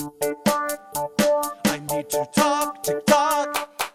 [0.00, 3.92] I need to talk, TikTok.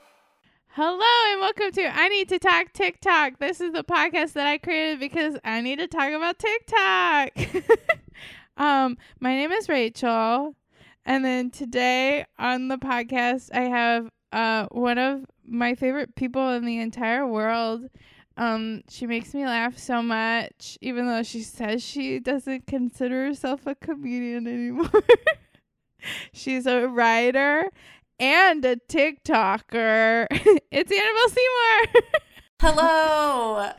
[0.67, 3.39] Hello and welcome to I Need to Talk TikTok.
[3.39, 7.31] This is the podcast that I created because I need to talk about TikTok.
[8.57, 10.55] um, my name is Rachel,
[11.07, 16.65] and then today on the podcast I have uh one of my favorite people in
[16.65, 17.89] the entire world.
[18.37, 23.65] Um, she makes me laugh so much, even though she says she doesn't consider herself
[23.65, 24.91] a comedian anymore.
[26.33, 27.69] She's a writer
[28.20, 30.27] and a TikToker.
[30.71, 32.03] it's Annabelle Seymour.
[32.61, 33.71] Hello.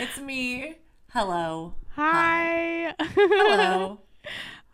[0.00, 0.76] It's me.
[1.10, 1.74] Hello.
[1.94, 2.94] Hi.
[3.00, 4.00] Hello.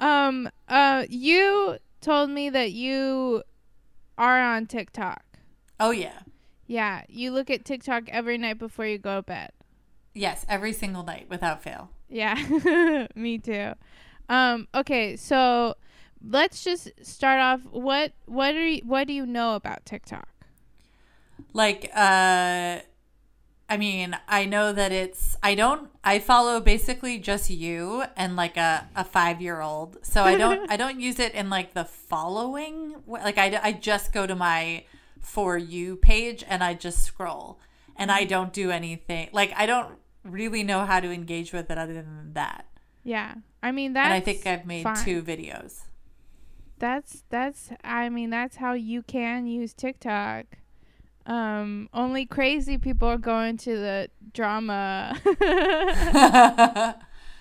[0.01, 3.43] um uh you told me that you
[4.19, 5.23] are on TikTok.
[5.81, 6.21] Oh yeah.
[6.67, 9.51] Yeah, you look at TikTok every night before you go to bed.
[10.15, 11.91] Yes, every single night without fail.
[12.09, 13.07] Yeah.
[13.15, 13.73] me too.
[14.29, 15.77] Um okay, so
[16.27, 20.29] let's just start off what what are you, what do you know about TikTok?
[21.53, 22.81] Like uh
[23.69, 28.57] I mean, I know that it's I don't I follow basically just you and like
[28.57, 29.99] a a 5-year-old.
[30.03, 34.13] So I don't I don't use it in like the following like I I just
[34.13, 34.85] go to my
[35.21, 37.59] for you page and I just scroll
[37.97, 39.31] and I don't do anything.
[39.33, 42.67] Like I don't really know how to engage with it other than that.
[43.05, 43.35] Yeah.
[43.63, 44.07] I mean that.
[44.07, 45.05] and I think I've made fine.
[45.05, 45.83] two videos.
[46.79, 50.47] that's that's I mean that's how you can use TikTok.
[51.27, 55.17] Um only crazy people are going to the drama.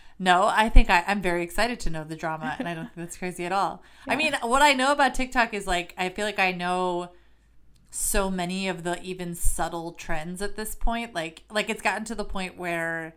[0.19, 2.97] no, I think I, I'm very excited to know the drama, and I don't think
[2.97, 3.81] that's crazy at all.
[4.08, 7.09] I mean, what I know about TikTok is like I feel like I know
[7.92, 11.14] so many of the even subtle trends at this point.
[11.14, 13.16] Like, like it's gotten to the point where,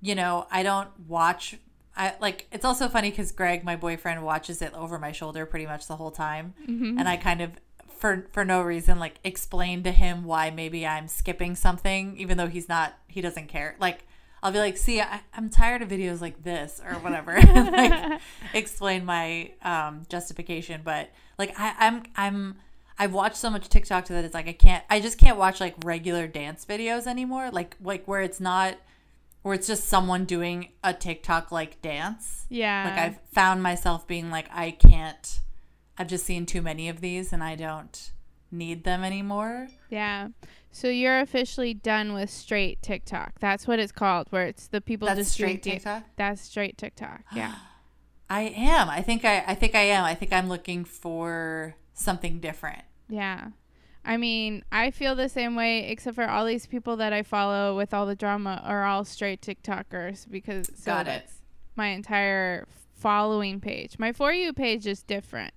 [0.00, 1.56] you know, I don't watch.
[1.96, 2.46] I like.
[2.52, 5.96] It's also funny because Greg, my boyfriend, watches it over my shoulder pretty much the
[5.96, 6.54] whole time,
[6.98, 7.52] and I kind of.
[7.98, 12.46] For, for no reason like explain to him why maybe i'm skipping something even though
[12.46, 14.06] he's not he doesn't care like
[14.42, 17.38] I'll be like, see, I, I'm tired of videos like this or whatever.
[17.54, 18.20] like
[18.54, 22.56] explain my um, justification, but like I, I'm I'm
[22.98, 25.60] I've watched so much TikTok to that it's like I can't I just can't watch
[25.60, 27.50] like regular dance videos anymore.
[27.50, 28.76] Like like where it's not
[29.42, 32.46] where it's just someone doing a TikTok like dance.
[32.48, 32.84] yeah.
[32.84, 35.40] Like I've found myself being like I can't.
[35.96, 38.10] I've just seen too many of these and I don't
[38.50, 39.68] need them anymore.
[39.90, 40.28] Yeah.
[40.72, 43.38] So you're officially done with straight TikTok.
[43.40, 46.04] That's what it's called, where it's the people That's just straight TikTok.
[46.16, 47.22] That's straight TikTok.
[47.34, 47.54] Yeah.
[48.30, 48.88] I am.
[48.88, 50.04] I think I I think I am.
[50.04, 52.82] I think I'm looking for something different.
[53.08, 53.48] yeah.
[54.04, 57.76] I mean, I feel the same way, except for all these people that I follow
[57.76, 61.28] with all the drama are all straight TikTokers because so Got it.
[61.76, 63.98] my entire following page.
[63.98, 65.52] My for you page is different.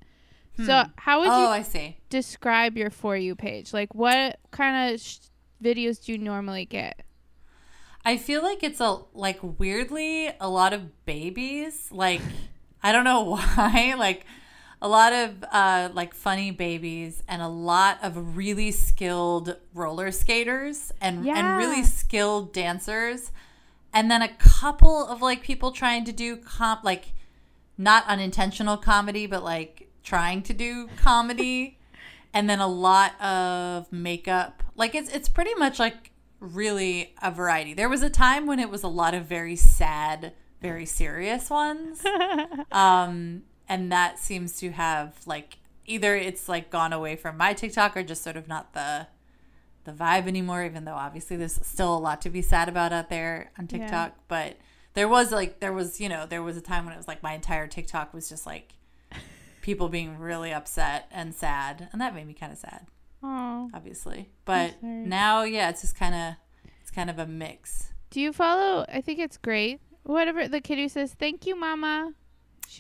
[0.57, 0.89] So hmm.
[0.97, 1.97] how would oh, you I see.
[2.09, 3.73] describe your for you page?
[3.73, 5.17] Like, what kind of sh-
[5.63, 7.01] videos do you normally get?
[8.05, 11.87] I feel like it's a like weirdly a lot of babies.
[11.91, 12.21] Like
[12.83, 13.95] I don't know why.
[13.97, 14.25] Like
[14.83, 20.91] a lot of uh, like funny babies and a lot of really skilled roller skaters
[20.99, 21.37] and Yeah.
[21.37, 23.31] and really skilled dancers,
[23.93, 27.13] and then a couple of like people trying to do comp like
[27.77, 31.79] not unintentional comedy, but like trying to do comedy,
[32.33, 34.63] and then a lot of makeup.
[34.75, 36.11] Like it's it's pretty much like
[36.41, 37.73] really a variety.
[37.73, 42.03] There was a time when it was a lot of very sad, very serious ones.
[42.73, 47.97] um and that seems to have like either it's like gone away from my TikTok
[47.97, 49.07] or just sort of not the
[49.85, 53.09] the vibe anymore even though obviously there's still a lot to be sad about out
[53.09, 53.79] there on Yeah.
[53.79, 54.57] TikTok, but
[54.93, 57.21] there was like there was, you know, there was a time when it was like
[57.23, 58.73] my entire TikTok was just like
[59.61, 62.85] people being really upset and sad, and that made me kind of sad
[63.23, 63.69] Oh.
[63.73, 64.29] obviously.
[64.45, 66.35] But now, yeah, it's just kind of
[66.81, 67.91] it's kind of a mix.
[68.09, 68.85] Do you follow?
[68.87, 69.79] I think it's great.
[70.03, 72.13] Whatever the kid who says "Thank you, Mama."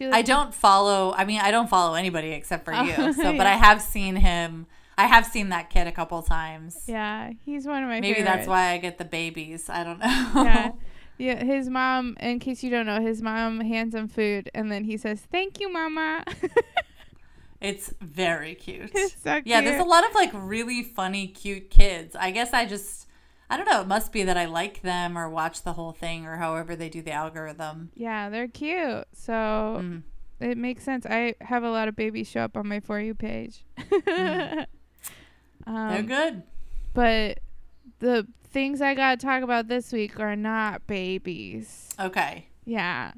[0.01, 1.13] I don't follow.
[1.15, 2.93] I mean, I don't follow anybody except for Oh, you.
[3.13, 3.53] So, but yeah.
[3.53, 4.65] I have seen him.
[4.97, 6.83] I have seen that kid a couple times.
[6.87, 7.99] Yeah, he's one of my.
[7.99, 9.69] Maybe that's why I get the babies.
[9.69, 9.99] I don't
[10.35, 10.43] know.
[10.43, 10.71] Yeah.
[11.19, 12.17] Yeah, his mom.
[12.19, 15.59] In case you don't know, his mom hands him food, and then he says, "Thank
[15.59, 16.23] you, Mama."
[17.61, 18.91] It's very cute.
[18.93, 22.13] It's so Yeah, there's a lot of like really funny, cute kids.
[22.13, 23.02] I guess I just,
[23.53, 23.81] I don't know.
[23.81, 26.89] It must be that I like them or watch the whole thing or however they
[26.89, 27.91] do the algorithm.
[27.95, 29.05] yeah, they're cute.
[29.13, 29.33] So
[29.79, 30.03] Mm.
[30.39, 31.05] it makes sense.
[31.05, 33.63] I have a lot of babies show up on my for you page.
[34.05, 34.67] They're
[35.67, 36.43] um, good.
[36.93, 37.39] but
[37.99, 41.89] the things I got to talk about this week are not babies.
[41.99, 42.47] Okay.
[42.65, 43.11] Yeah.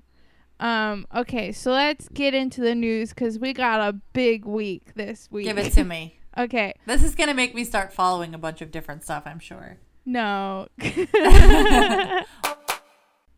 [0.60, 1.06] Um.
[1.14, 5.46] Okay, so let's get into the news because we got a big week this week.
[5.46, 6.18] Give it to me.
[6.38, 6.74] okay.
[6.86, 9.24] This is gonna make me start following a bunch of different stuff.
[9.26, 9.78] I'm sure.
[10.06, 10.68] No.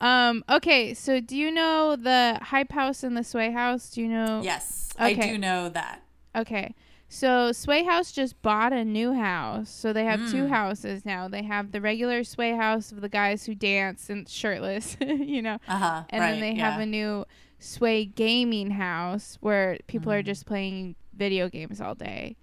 [0.02, 0.44] um.
[0.50, 0.94] Okay.
[0.94, 3.90] So, do you know the Hype House and the Sway House?
[3.90, 4.42] Do you know?
[4.44, 5.06] Yes, okay.
[5.12, 6.04] I do know that.
[6.36, 6.76] Okay.
[7.10, 9.70] So Sway House just bought a new house.
[9.70, 10.50] So they have two Mm.
[10.50, 11.30] houses now.
[11.30, 15.58] They have the regular Sway House of the guys who dance and shirtless, you know.
[15.70, 16.04] Uh huh.
[16.10, 16.70] And right, then they yeah.
[16.72, 17.24] have a new
[17.60, 20.26] Sway gaming house where people are Mm.
[20.26, 22.36] just playing video games all day.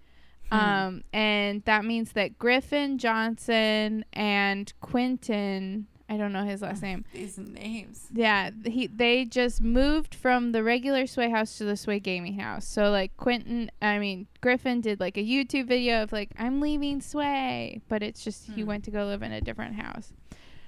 [0.50, 0.58] Hmm.
[0.58, 7.04] Um and that means that Griffin Johnson and Quentin, I don't know his last name.
[7.14, 8.06] These names.
[8.12, 12.66] Yeah, he they just moved from the regular Sway house to the Sway gaming house.
[12.66, 17.00] So like Quentin, I mean Griffin did like a YouTube video of like I'm leaving
[17.00, 18.68] Sway, but it's just he Hmm.
[18.68, 20.12] went to go live in a different house.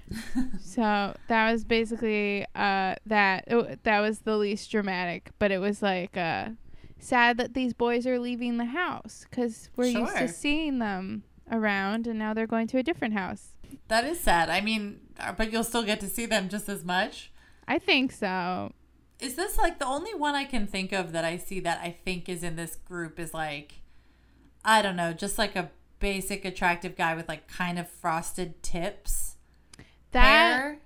[0.61, 5.81] so that was basically uh that it, that was the least dramatic, but it was
[5.81, 6.49] like uh
[6.99, 12.07] sad that these boys are leaving the house cuz we're used to seeing them around
[12.07, 13.55] and now they're going to a different house.
[13.87, 14.49] That is sad.
[14.49, 17.31] I mean, uh, but you'll still get to see them just as much.
[17.67, 18.73] I think so.
[19.19, 21.97] Is this like the only one I can think of that I see that I
[22.05, 23.81] think is in this group is like,
[24.63, 29.37] I don't know, just like a basic attractive guy with like kind of frosted tips.
[30.11, 30.79] That hair.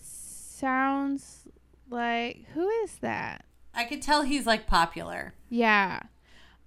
[0.00, 1.48] sounds
[1.88, 3.44] like who is that?
[3.74, 5.34] I could tell he's like popular.
[5.48, 6.00] Yeah.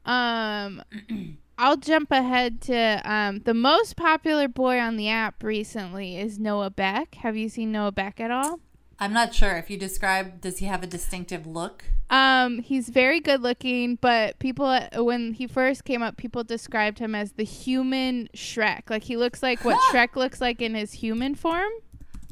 [0.05, 0.81] Um
[1.57, 6.69] I'll jump ahead to um the most popular boy on the app recently is Noah
[6.71, 7.15] Beck.
[7.15, 8.59] Have you seen Noah Beck at all?
[9.00, 10.39] I'm not sure if you describe.
[10.39, 11.85] Does he have a distinctive look?
[12.09, 17.15] Um he's very good looking, but people when he first came up people described him
[17.15, 18.89] as the human Shrek.
[18.89, 21.71] Like he looks like what Shrek looks like in his human form.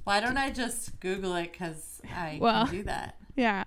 [0.03, 1.51] Why don't I just Google it?
[1.51, 3.17] Because I Well, can do that.
[3.37, 3.63] Yeah.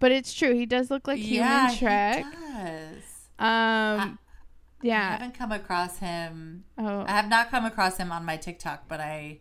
[0.00, 0.54] But it's true.
[0.54, 3.28] He does look like yeah, human does.
[3.38, 4.18] Um
[4.82, 5.10] I yeah.
[5.12, 6.64] haven't come across him.
[6.78, 7.04] Oh.
[7.06, 9.40] I have not come across him on my TikTok, but I,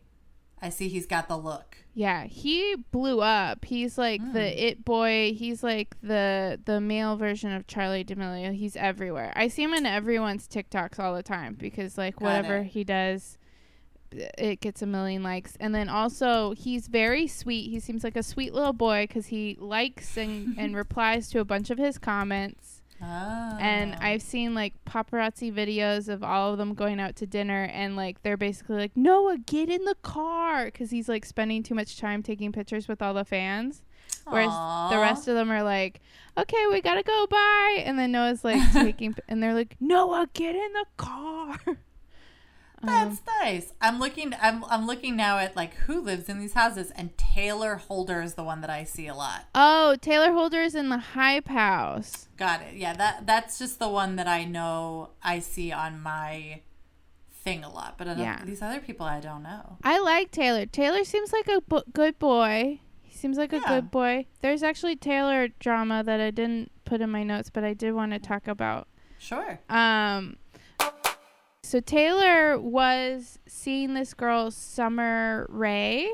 [0.62, 1.78] I see he's got the look.
[1.94, 3.64] Yeah, he blew up.
[3.64, 4.34] He's like Mm.
[4.34, 5.34] the it boy.
[5.34, 8.54] He's like the the male version of Charli D'Amelio.
[8.54, 9.32] He's everywhere.
[9.36, 12.68] I see him in everyone's TikToks all the time because like Got whatever it.
[12.68, 13.38] he does,
[14.12, 15.56] it gets a million likes.
[15.60, 17.70] And then also he's very sweet.
[17.70, 21.46] He seems like a sweet little boy because he likes and and replies to a
[21.46, 22.80] bunch of his comments.
[23.02, 23.58] Oh.
[23.60, 24.00] And ah.
[24.02, 28.22] I've seen like paparazzi videos of all of them going out to dinner, and like
[28.24, 32.22] they're basically like, Noah, get in the car, because he's like spending too much time
[32.22, 33.84] taking pictures with all the fans.
[34.26, 34.90] Whereas Aw.
[34.90, 36.02] the rest of them are like,
[36.38, 37.84] okay, we gotta go, bye.
[37.86, 41.58] And then Noah's like taking, and they're like, Noah, get in the car.
[42.82, 43.74] Um, That's nice.
[43.82, 44.34] I'm looking.
[44.42, 48.36] I'm I'm looking now at like who lives in these houses, and Taylor Holder is
[48.36, 49.46] the one that I see a lot.
[49.54, 52.28] oh, Taylor Holder is in the Hype House.
[52.38, 52.76] Got it.
[52.76, 56.62] Yeah, that that's just the one that I know I see on my
[57.32, 57.98] thing a lot.
[57.98, 58.42] But Yeah.
[58.46, 59.78] these other people I don't know.
[59.84, 60.66] I like Taylor.
[60.66, 62.80] Taylor seems like a bu- good boy.
[63.02, 64.28] He seems like a good boy.
[64.42, 68.12] There's actually Taylor drama that I didn't put in my notes, but I did want
[68.14, 68.88] to talk about.
[69.18, 69.60] Sure.
[69.70, 70.38] Um,
[71.70, 76.10] so Taylor was seeing this girl, Sommer Ray.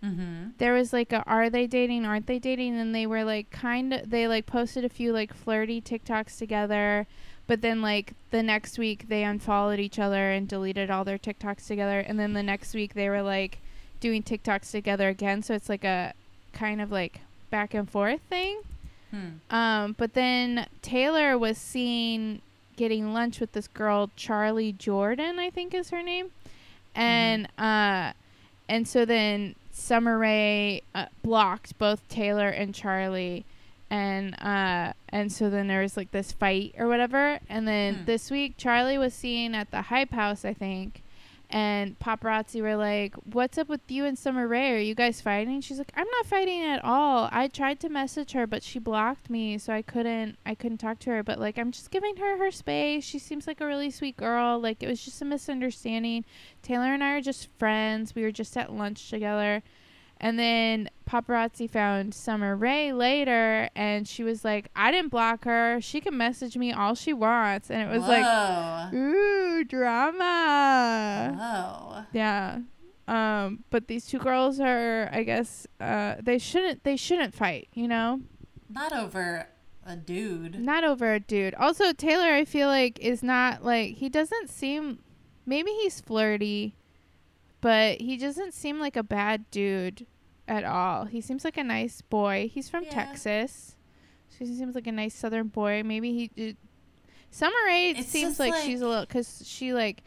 [0.00, 0.50] Mm-hmm.
[0.58, 2.78] There was like a are they dating, aren't they dating?
[2.78, 7.08] And they were like kind of they like posted a few like flirty TikToks together,
[7.48, 11.66] but then like the next week they unfollowed each other and deleted all their TikToks
[11.66, 13.58] together, and then the next week they were like
[13.98, 15.42] doing TikToks together again.
[15.42, 16.14] So it's like a
[16.52, 18.60] kind of like back and forth thing.
[19.10, 19.52] Hmm.
[19.52, 22.40] Um, but then Taylor was seen
[22.82, 26.30] getting lunch with this girl, Charly Jordan, I think is her name,
[26.96, 28.12] and uh,
[28.68, 33.44] and so then Sommer Ray uh, blocked both Taylor and Charly,
[33.88, 38.04] and uh, and so then there was like this fight or whatever, and then Hmm.
[38.06, 41.02] this week Charly was seen at the Hype House, I think.
[41.54, 44.72] And paparazzi were like, "What's up with you and Sommer Ray?
[44.72, 47.28] Are you guys fighting?" She's like, "I'm not fighting at all.
[47.30, 50.38] I tried to message her, but she blocked me, so I couldn't.
[50.46, 51.22] I couldn't talk to her.
[51.22, 53.04] But like, I'm just giving her her space.
[53.04, 54.58] She seems like a really sweet girl.
[54.58, 56.24] Like, it was just a misunderstanding.
[56.62, 58.14] Taylor and I are just friends.
[58.14, 59.62] We were just at lunch together."
[60.24, 65.80] And then paparazzi found Sommer Ray later, and she was like, "I didn't block her.
[65.80, 68.96] She can message me all she wants." And it was like, Whoa.
[68.96, 72.04] "Ooh, drama." Whoa.
[72.12, 72.60] Yeah.
[73.08, 77.88] Um, but these two girls are, I guess, uh, they shouldn't, they shouldn't fight, you
[77.88, 78.20] know,
[78.70, 79.48] Not over
[79.84, 80.60] a dude.
[80.60, 81.54] not over a dude.
[81.56, 85.00] Also, Taylor, I feel like is not like he doesn't seem,
[85.44, 86.74] maybe he's flirty,
[87.60, 90.06] but he doesn't seem like a bad dude.
[90.48, 91.04] At all.
[91.04, 92.50] He seems like a nice boy.
[92.52, 92.90] He's from Yeah.
[92.90, 93.76] Texas.
[94.28, 95.82] So he seems like a nice southern boy.
[95.84, 96.56] Maybe he did.
[97.30, 100.02] Summer Rae seems like, like- she's a little because she like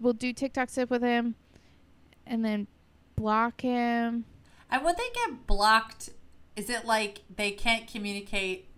[0.00, 1.34] will do TikTok up with him,
[2.26, 2.66] and then
[3.16, 4.24] block him.
[4.70, 6.10] And when they get blocked,
[6.56, 8.68] is it like they can't communicate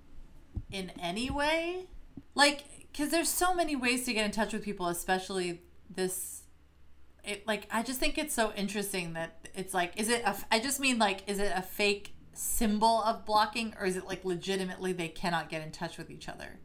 [0.71, 1.87] in any way?
[2.35, 6.43] Like, because there's so many ways to get in touch with people, especially this.
[7.25, 10.23] It like I just think it's so interesting that it's like, is it?
[10.25, 14.07] A, I just mean like, is it a fake symbol of blocking, or is it
[14.07, 16.59] like legitimately they cannot get in touch with each other?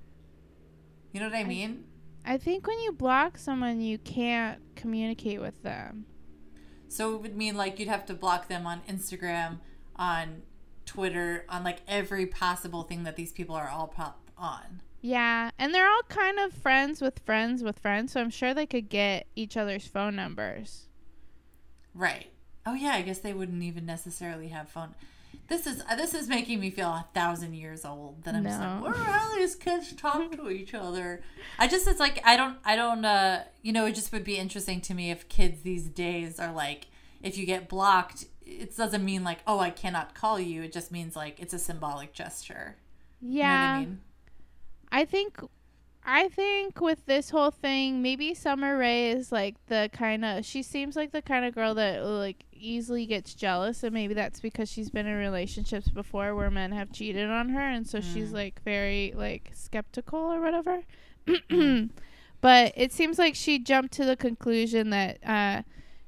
[1.12, 1.86] You know what I mean?
[2.26, 6.06] I think when you block someone, you can't communicate with them.
[6.90, 9.60] So it would mean like you'd have to block them on Instagram,
[9.96, 10.44] on
[10.86, 14.82] Twitter, on like every possible thing that these people are all pop on.
[15.02, 18.66] Yeah, and they're all kind of friends with friends with friends, so I'm sure they
[18.66, 20.88] could get each other's phone numbers.
[21.94, 22.32] Right.
[22.68, 24.94] Oh yeah, I guess they wouldn't even necessarily have phone.
[25.48, 28.24] This is uh, this is making me feel a thousand years old.
[28.26, 28.66] That I'm just No.
[28.84, 31.22] like, where how these kids talk to each other?
[31.58, 34.38] I just it's like I don't I don't uh you know it just would be
[34.38, 36.88] interesting to me if kids these days are like
[37.24, 40.92] if you get blocked it doesn't mean like oh I cannot call you it just
[40.92, 42.76] means like it's a symbolic gesture.
[43.22, 44.02] You know what Yeah, I mean?
[44.92, 45.40] I think
[46.06, 50.64] I think with this whole thing, maybe Sommer Ray is like the kind of she
[50.64, 54.70] seems like the kind of girl that like easily gets jealous and maybe that's because
[54.72, 58.34] she's been in relationships before where men have cheated on her and so she's Mm.
[58.34, 60.82] like very like skeptical or whatever.
[62.42, 65.62] but it seems like she jumped to the conclusion that uh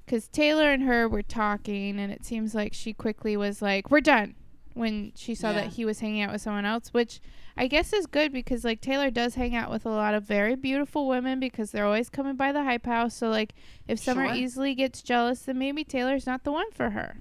[0.08, 4.02] cuz Taylor and her were talking and it seems like she quickly was like we're
[4.02, 4.36] done
[4.74, 5.62] when she saw Yeah.
[5.62, 7.20] that he was hanging out with someone else which
[7.58, 10.56] I guess is good because like Taylor does hang out with a lot of very
[10.56, 13.14] beautiful women because they're always coming by the hype house.
[13.16, 13.54] So like
[13.86, 14.36] if Sommer Sure.
[14.36, 17.18] easily gets jealous, then maybe Taylor's not the one for her.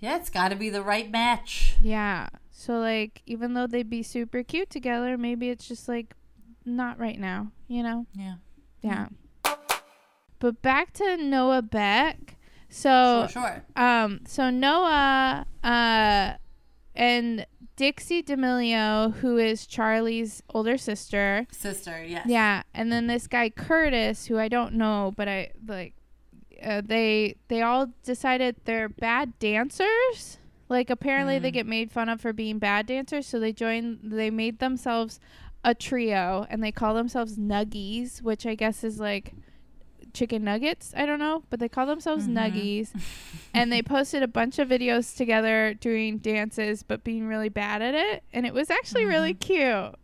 [0.00, 1.76] Yeah, it's got to be the right match.
[1.80, 2.28] Yeah.
[2.50, 6.14] So like even though they'd be super cute together, maybe it's just like
[6.64, 8.06] not right now, you know?
[8.14, 8.34] Yeah.
[8.82, 9.08] Yeah.
[9.44, 9.60] Mm.
[10.40, 12.36] But back to Noah Beck.
[12.70, 13.64] So sure, sure.
[13.76, 16.32] Um, so Noah, uh,
[16.94, 17.46] and
[17.76, 21.46] Dixie D'Amelio, who is Charli's older sister.
[21.50, 22.26] Sister, yes.
[22.28, 25.94] Yeah, and then this guy Curtis, who I don't know, but I like.
[26.62, 30.38] Uh, they they all decided they're bad dancers.
[30.68, 31.54] Like apparently they Mm.
[31.54, 33.98] get made fun of for being bad dancers, so they joined.
[34.04, 35.18] They made themselves
[35.64, 39.32] a trio, and they call themselves Nuggies, which I guess is like
[40.12, 40.92] chicken nuggets.
[40.96, 42.34] I don't know, but they call themselves Mhm.
[42.34, 42.88] Nuggies
[43.54, 47.94] and they posted a bunch of videos together doing dances but being really bad at
[47.94, 49.94] it and it was actually really cute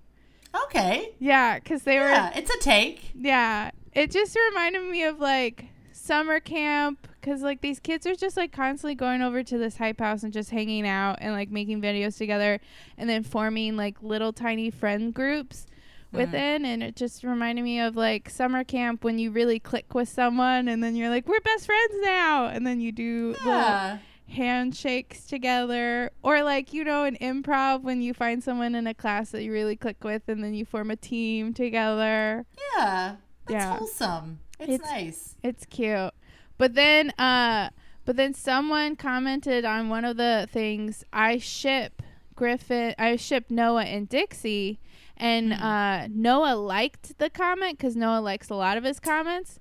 [0.65, 1.11] Okay.
[1.19, 3.13] yeah because they Yeah, were it's a take.
[3.15, 8.37] yeah it just reminded me of like summer camp because like these kids are just
[8.37, 11.81] like constantly going over to this hype house and just hanging out and like making
[11.83, 12.61] videos together
[12.97, 15.67] and then forming like little tiny friend groups
[16.13, 20.09] within and it just reminded me of like summer camp when you really click with
[20.09, 23.99] someone and then you're like we're best friends now and then you do Yeah.
[24.29, 29.31] handshakes together or like you know in improv when you find someone in a class
[29.31, 32.47] that you really click with and then you form a team together
[32.77, 33.17] Yeah.
[33.47, 33.77] That's Yeah.
[33.79, 34.39] wholesome.
[34.59, 35.35] It's, It's- nice.
[35.43, 36.13] it's cute
[36.59, 37.69] but then uh
[38.05, 42.01] but then someone commented on one of the things i ship
[42.35, 44.79] griffin i ship noah and dixie
[45.17, 45.63] and Hmm.
[45.63, 49.59] uh noah liked the comment because noah likes a lot of his comments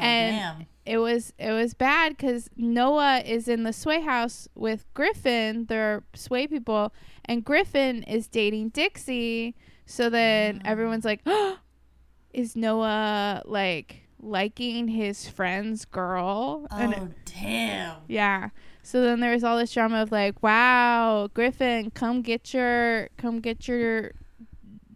[0.00, 0.66] Oh, and damn.
[0.86, 5.64] it was it was bad because Noah is in the sway house with Griffin.
[5.66, 6.92] They're sway people,
[7.24, 9.56] and Griffin is dating Dixie.
[9.86, 10.68] So then Ah.
[10.68, 11.22] everyone's like,
[12.32, 17.96] "Is Noah like liking his friend's girl?" And Oh, damn.
[18.06, 18.50] yeah.
[18.84, 23.40] So then there was all this drama of like, "Wow, Griffin, come get your come
[23.40, 24.12] get your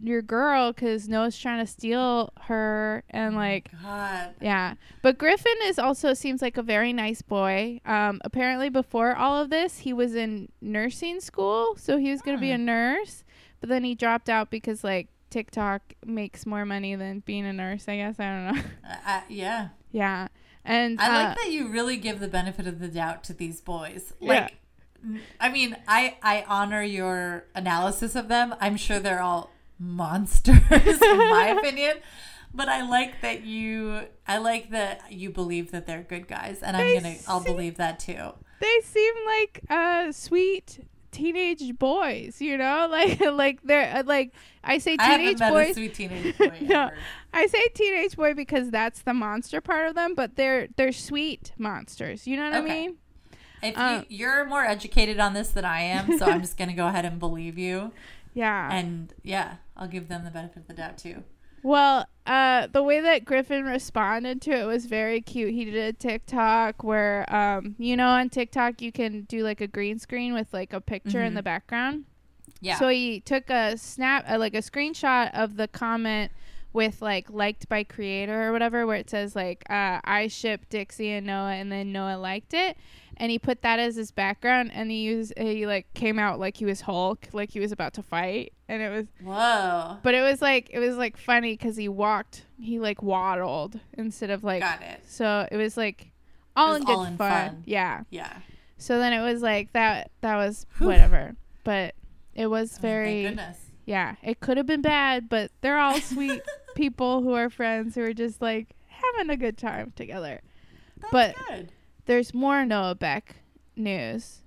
[0.03, 3.71] your girl because Noah's trying to steal her," and like.
[3.81, 4.35] God.
[4.41, 7.79] Yeah, but Griffin is also seems like a very nice boy.
[7.85, 12.37] Um, apparently, before all of this, he was in nursing school, so he was gonna
[12.37, 13.23] be a nurse.
[13.59, 17.87] But then he dropped out because like TikTok makes more money than being a nurse.
[17.87, 18.61] I guess I don't know.
[18.85, 19.69] Uh, uh, yeah.
[19.91, 20.27] yeah,
[20.65, 23.61] and I uh, like that you really give the benefit of the doubt to these
[23.61, 24.13] boys.
[24.19, 24.27] Yeah.
[24.43, 24.57] Like,
[25.03, 28.53] n- I mean, I I honor your analysis of them.
[28.59, 29.52] I'm sure they're all
[29.83, 31.97] monsters, in my opinion.
[32.53, 34.01] But I like that you.
[34.27, 37.15] I like that you believe that they're good guys, and I'm gonna.
[37.27, 38.33] I'll seem- believe that too.
[38.59, 42.39] they seem like uh sweet teenage boys.
[42.41, 45.73] You know, like like they're uh, like I say I teenage a boys.
[45.73, 46.91] sweet teenage boy No.
[47.33, 51.53] I say teenage boy because that's the monster part of them, but they're they're sweet
[51.57, 52.27] monsters.
[52.27, 52.71] You know what Okay.
[52.71, 52.97] I mean?
[53.63, 56.73] If Um, you, you're more educated on this than I am, so I'm just gonna
[56.75, 57.93] go ahead and believe you.
[58.35, 58.69] Yeah.
[58.71, 61.23] And yeah, I'll give them the benefit of the doubt too.
[61.63, 65.53] Well, uh, the way that Griffin responded to it was very cute.
[65.53, 69.67] He did a TikTok where, um, you know, on TikTok you can do like a
[69.67, 71.35] green screen with like a picture in Mhm.
[71.37, 72.03] the background.
[72.59, 72.77] Yeah.
[72.79, 76.31] So he took a snap, uh, like a screenshot of the comment
[76.73, 81.11] with like liked by creator or whatever, where it says like uh, I ship Dixie
[81.11, 82.75] and Noah, and then Noah liked it,
[83.17, 86.57] and he put that as his background, and he used he like came out like
[86.57, 89.97] he was Hulk, like he was about to fight, and it was Whoa.
[90.03, 94.29] but it was like it was like funny because he walked, he like waddled instead
[94.29, 94.61] of like.
[94.61, 95.01] Got it.
[95.07, 96.11] So it was like
[96.55, 97.31] all was in good all in fun.
[97.49, 97.63] fun.
[97.65, 98.03] Yeah.
[98.09, 98.33] Yeah.
[98.77, 100.11] So then it was like that.
[100.21, 100.87] That was Whew.
[100.87, 101.35] whatever.
[101.63, 101.95] But
[102.35, 103.23] it was Oh, very.
[103.23, 103.59] Thank goodness.
[103.85, 106.41] Yeah, it could have been bad, but they're all sweet
[106.75, 110.39] people who are friends who are just like having a good time together.
[111.01, 111.71] That's But- good.
[112.05, 113.35] There's more Noah Beck
[113.75, 114.41] news.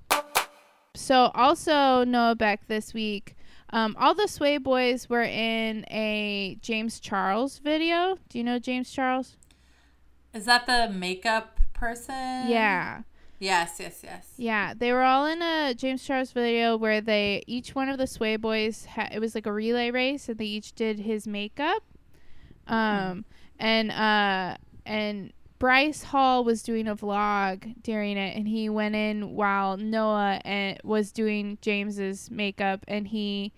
[0.94, 3.36] So also Noah Beck this week.
[3.70, 8.16] Um, all the Sway Boys were in a James Charles video.
[8.28, 9.36] Do you know James Charles?
[10.32, 12.48] Is that the makeup person?
[12.48, 13.02] yeah.
[13.38, 13.76] Yes.
[13.78, 14.00] Yes.
[14.02, 14.32] Yes.
[14.38, 18.06] Yeah, they were all in a James Charles video where they each one of the
[18.06, 21.82] Sway boys ha- it was like a relay race and they each did his makeup.
[22.66, 23.26] Um
[23.58, 29.34] and uh and Bryce Hall was doing a vlog during it and he went in
[29.34, 33.52] while Noah and was doing James's makeup and he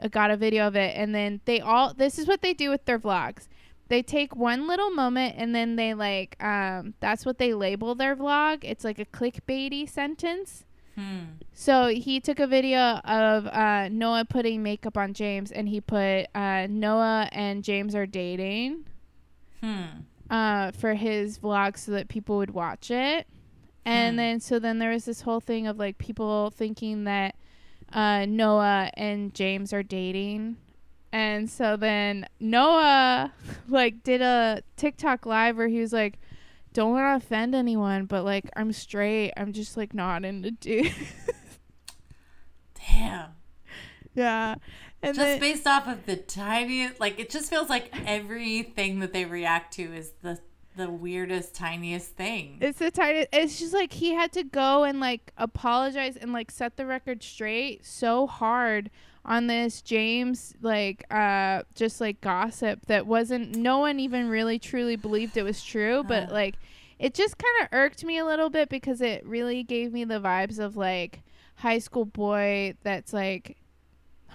[0.00, 0.96] uh, got a video of it.
[0.96, 3.46] And then they all this is what they do with their vlogs.
[3.88, 8.16] They take one little moment and then they like um that's what they label their
[8.16, 8.58] vlog.
[8.62, 10.64] It's like a clickbaity sentence.
[10.96, 11.24] Hmm.
[11.52, 16.24] so he took a video of uh, Noah putting makeup on James, and he put
[16.34, 18.86] uh, Noah and James are dating.
[19.60, 19.84] Hmm.
[20.30, 23.26] Uh, for his vlog so that people would watch it.
[23.84, 24.16] And Hmm.
[24.16, 27.36] then so then there was this whole thing of like people thinking that
[27.92, 30.56] uh, Noah and James are dating.
[31.12, 33.32] And so then Noah
[33.68, 36.18] like did a TikTok live where he was like,
[36.72, 39.32] "Don't want to offend anyone, but like I'm straight.
[39.36, 40.90] I'm just like not into dudes."
[42.74, 43.35] Damn.
[44.16, 44.56] Yeah.
[45.02, 49.12] And Just then, based off of the tiniest, like it just feels like everything that
[49.12, 50.40] they react to is the
[50.76, 52.58] the weirdest, tiniest thing.
[52.60, 53.28] It's the tightest.
[53.32, 57.22] It's just like he had to go and like apologize and like set the record
[57.22, 58.90] straight so hard
[59.24, 64.96] on this James like uh just like gossip that wasn't no one even really truly
[64.96, 66.32] believed it was true, but Uh.
[66.32, 66.56] like
[66.98, 70.20] it just kind of irked me a little bit because it really gave me the
[70.20, 71.22] vibes of like
[71.56, 73.56] high school boy that's like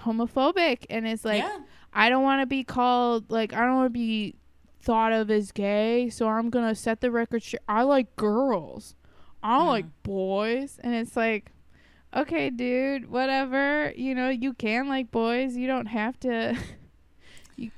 [0.01, 1.59] homophobic and it's like yeah.
[1.93, 4.35] I don't want to be called like I don't want to be
[4.81, 7.61] thought of as gay, so I'm gonna set the record straight.
[7.67, 8.95] I like girls.
[9.43, 9.71] I don't Mm.
[9.71, 11.51] like boys, and it's like,
[12.15, 13.91] okay, dude, whatever.
[13.95, 15.55] You know, you can like boys.
[15.55, 16.57] You don't have to.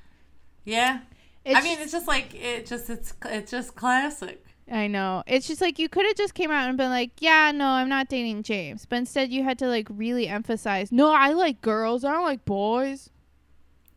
[0.65, 0.99] Yeah.
[1.45, 4.42] It's I mean, it's just like it just it's it's just classic.
[4.71, 5.23] I know.
[5.27, 7.89] It's just like you could have just came out and been like, "Yeah, no, I'm
[7.89, 12.03] not dating James," but instead you had to like really emphasize, "No, I like girls.
[12.05, 13.09] I don't like boys."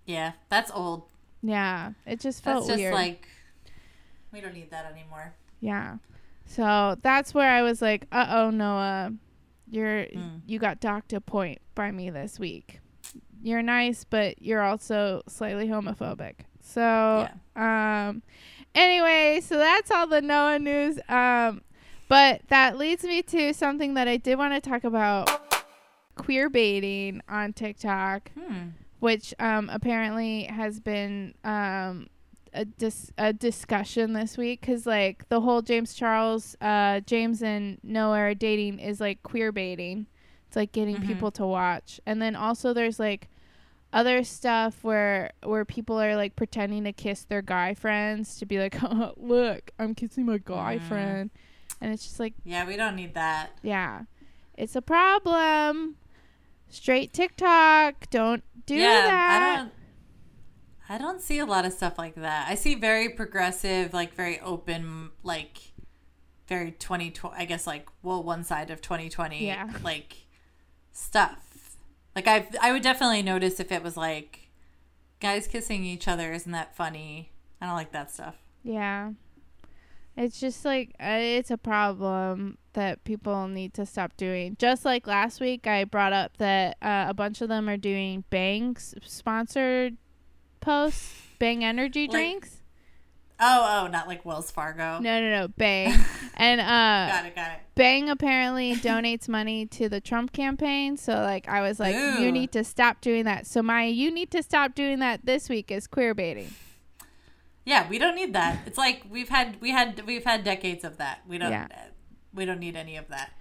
[0.06, 1.04] Yeah, that's old.
[1.42, 2.94] Yeah, it just felt That's just weird.
[2.94, 3.28] like
[4.32, 5.34] we don't need that anymore.
[5.60, 5.96] Yeah.
[6.46, 9.12] So that's where I was like, uh oh, Noah,
[9.70, 10.40] you're Mm.
[10.46, 12.80] you got docked a point by me this week.
[13.42, 16.34] You're nice, but you're also slightly homophobic.
[16.60, 18.22] So um
[18.76, 20.98] anyway, so that's all the Noah news.
[21.08, 21.62] Um
[22.08, 25.28] but that leads me to something that I did want to talk about
[26.14, 28.68] queer baiting on TikTok Hmm.
[29.00, 32.06] which um, apparently has been um,
[32.54, 37.78] a dis- a discussion this week because like the whole James Charles, uh, James and
[37.82, 40.06] Noah are dating is like queer baiting.
[40.46, 41.06] It's like getting Mhm.
[41.06, 43.28] people to watch, and then also there's like
[43.96, 48.58] other stuff where where people are like pretending to kiss their guy friends to be
[48.58, 50.88] like, oh, look, I'm kissing my guy Mm.
[50.88, 51.30] friend,
[51.80, 53.50] and it's just like Yeah, we don't need that.
[53.62, 54.02] yeah,
[54.54, 55.96] it's a problem.
[56.68, 59.30] Straight TikTok, don't do yeah, that.
[59.42, 59.72] I don't.
[60.88, 62.48] I don't see a lot of stuff like that.
[62.48, 65.72] I see very progressive, like very open, like
[66.48, 67.34] very 2020.
[67.36, 69.70] I guess like well, one side of 2020, Yeah.
[69.82, 70.26] like
[70.92, 71.45] stuff.
[72.16, 74.48] Like I, I would definitely notice if it was like
[75.20, 76.32] guys kissing each other.
[76.32, 77.30] Isn't that funny?
[77.60, 78.34] I don't like that stuff.
[78.64, 79.12] Yeah.
[80.16, 84.56] It's just like uh, it's a problem that people need to stop doing.
[84.58, 88.24] Just like last week, I brought up that uh, a bunch of them are doing
[88.30, 89.96] Bang sponsored
[90.60, 92.55] posts, Bang energy Like- drinks.
[93.38, 94.98] Oh, oh, not like Wells Fargo.
[94.98, 95.92] No, no, no, Bang.
[96.36, 96.64] and uh
[97.12, 97.58] Got it, got it.
[97.74, 100.96] Bang apparently donates money to the Trump campaign.
[100.96, 103.46] So like I was like, you need to stop doing that.
[103.46, 106.54] So Maya, you need to stop doing that this week is queer baiting.
[107.66, 108.60] Yeah, we don't need that.
[108.66, 111.22] It's like we've had we had we've had decades of that.
[111.28, 111.66] We don't Yeah.
[112.32, 113.32] we don't need any of that.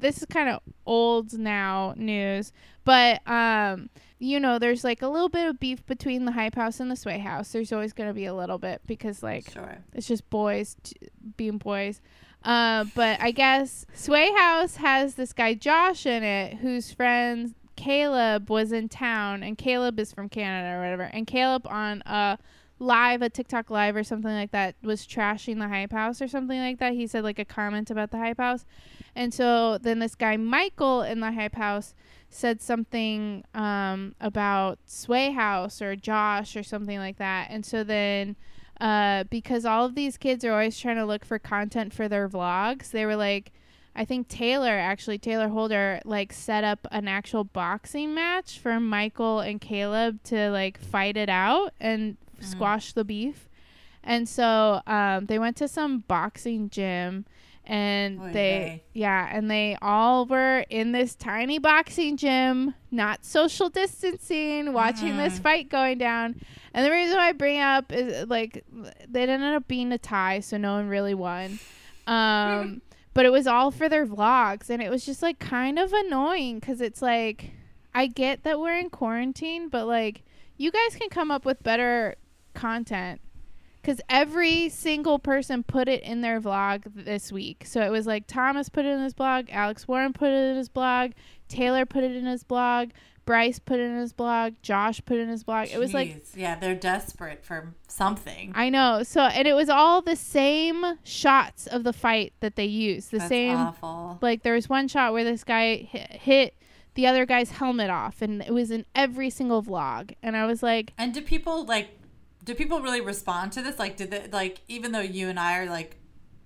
[0.00, 2.52] This is kind of old now news,
[2.84, 3.90] but um
[4.22, 6.96] you know, there's like a little bit of beef between the Hype House and the
[6.96, 7.52] Sway House.
[7.52, 9.78] There's always going to be a little bit because like Sure.
[9.94, 10.94] it's just boys t-
[11.38, 12.02] being boys.
[12.44, 18.50] Uh, but I guess Sway House has this guy Josh in it, whose friend Caleb
[18.50, 21.04] was in town, and Caleb is from Canada or whatever.
[21.04, 22.36] And Caleb on a
[22.80, 26.58] live, a TikTok live or something like that, was trashing the Hype House or something
[26.58, 26.94] like that.
[26.94, 28.64] He said like a comment about the Hype House,
[29.14, 31.94] and so then this guy Michael in the Hype House
[32.28, 38.36] said something um, about Sway House or Josh or something like that, and so then
[38.80, 42.28] uh, because all of these kids are always trying to look for content for their
[42.28, 42.90] vlogs.
[42.90, 43.52] They were like,
[43.94, 49.40] I think Taylor actually Taylor Holder like set up an actual boxing match for Michael
[49.40, 53.48] and Caleb to like fight it out and squash the beef.
[54.02, 57.26] And so um, they went to some boxing gym
[57.66, 63.68] and Oy they yeah and they all were in this tiny boxing gym not social
[63.68, 66.40] distancing watching this fight going down.
[66.72, 68.64] And the reason why i bring up is like
[69.08, 71.58] they ended up being a tie so no one really won.
[72.06, 72.82] Um
[73.14, 76.58] but it was all for their vlogs and it was just like kind of annoying
[76.58, 77.50] because it's like
[77.94, 80.22] i get that we're in quarantine but like
[80.56, 82.14] you guys can come up with better
[82.54, 83.20] content
[83.80, 87.64] because every single person put it in their vlog this week.
[87.66, 90.56] So it was like Thomas put it in his blog, Alex Warren put it in
[90.56, 91.12] his blog,
[91.48, 92.90] Taylor put it in his blog,
[93.24, 95.68] Bryce put it in his blog, Josh put it in his blog.
[95.72, 98.52] It was like yeah, they're desperate for something.
[98.54, 99.02] I know.
[99.02, 103.10] So and it was all the same shots of the fight that they used.
[103.10, 104.18] The That's same awful.
[104.20, 106.54] like there was one shot where this guy hit, hit
[106.94, 110.14] the other guy's helmet off and it was in every single vlog.
[110.22, 111.99] And I was like And do people like
[112.44, 113.78] do people really respond to this?
[113.78, 115.96] Like did they like even though you and I are like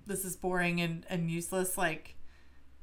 [0.06, 2.14] this is boring and, and useless, like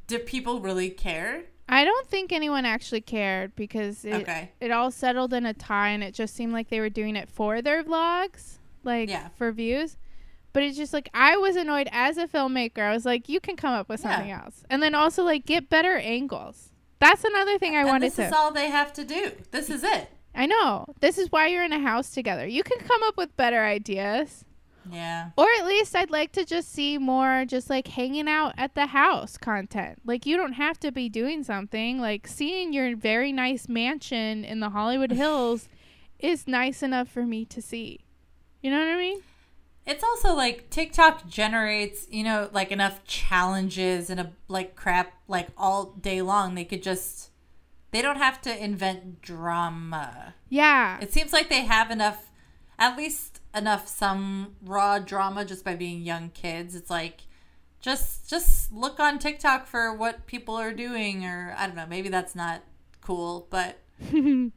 [0.07, 1.43] do people really care?
[1.69, 4.51] I don't think anyone actually cared because it, Okay.
[4.59, 7.29] it all settled in a tie and it just seemed like they were doing it
[7.29, 9.29] for their vlogs, like Yeah.
[9.37, 9.95] for views.
[10.53, 12.79] But it's just like I was annoyed as a filmmaker.
[12.79, 14.15] I was like, you can come up with Yeah.
[14.15, 14.63] something else.
[14.69, 16.69] And then also like get better angles.
[16.99, 19.31] That's another thing I and wanted this to is all they have to do.
[19.51, 20.09] This is it.
[20.33, 20.85] I know.
[20.99, 22.47] This is why you're in a house together.
[22.47, 24.45] You can come up with better ideas.
[24.89, 25.29] Yeah.
[25.37, 28.87] Or at least I'd like to just see more just like hanging out at the
[28.87, 30.01] house content.
[30.05, 31.99] Like you don't have to be doing something.
[31.99, 35.67] Like seeing your very nice mansion in the Hollywood Hills
[36.19, 37.99] is nice enough for me to see.
[38.61, 39.21] You know what I mean?
[39.85, 45.49] It's also like TikTok generates, you know, like enough challenges and a like crap like
[45.57, 46.53] all day long.
[46.53, 47.30] They could just
[47.91, 50.35] they don't have to invent drama.
[50.49, 50.99] Yeah.
[51.01, 52.29] It seems like they have enough
[52.79, 56.75] at least enough some raw drama just by being young kids.
[56.75, 57.21] It's like
[57.79, 62.09] just just look on TikTok for what people are doing or I don't know, maybe
[62.09, 62.63] that's not
[63.01, 63.77] cool, but
[64.11, 64.51] no,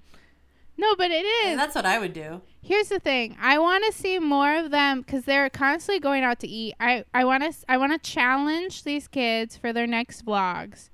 [0.96, 1.56] but it is.
[1.56, 2.40] that's what I would do.
[2.62, 3.36] Here's the thing.
[3.40, 6.74] I want to see more of them because they're constantly going out to eat.
[6.80, 10.88] I I want to I want to challenge these kids for their next vlogs.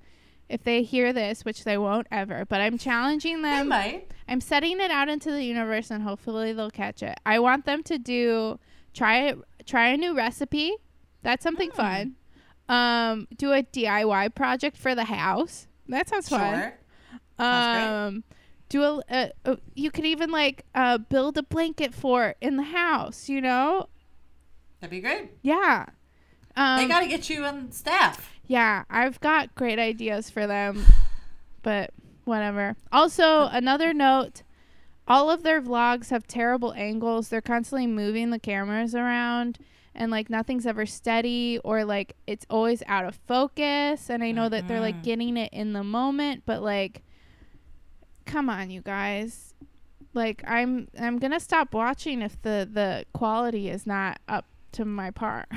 [0.51, 3.69] If they hear this, which they won't ever, but I'm challenging I them.
[3.69, 4.11] might.
[4.29, 7.19] I'm setting it out into the universe and hopefully they'll catch it.
[7.25, 8.59] I want them to do
[8.93, 9.35] try
[9.65, 10.75] try a new recipe.
[11.23, 11.77] That's something Hmm.
[11.77, 12.17] fun.
[12.69, 15.67] Um do a DIY project for the house.
[15.89, 16.61] That sounds fun.
[16.61, 16.79] Sure.
[17.39, 17.85] Sounds great.
[17.87, 18.25] Um
[18.69, 22.63] do a, a, a you could even like uh build a blanket fort in the
[22.65, 23.89] house, you know?
[24.81, 25.31] That'd be great.
[25.43, 25.87] Yeah.
[26.57, 28.40] Um they got to get you on staff.
[28.51, 30.85] Yeah, I've got great ideas for them,
[31.63, 31.91] but
[32.25, 32.75] whatever.
[32.91, 34.43] Also, another note
[35.07, 37.29] all of their vlogs have terrible angles.
[37.29, 39.59] They're constantly moving the cameras around
[39.95, 44.11] and like nothing's ever steady or like it's always out of focus.
[44.11, 45.03] And I know that they're like Mhm.
[45.05, 47.03] getting it in the moment, but like
[48.27, 49.55] come on, you guys.
[50.13, 54.85] Like I'm I'm going to stop watching if the the quality is not up to
[54.85, 55.47] my par.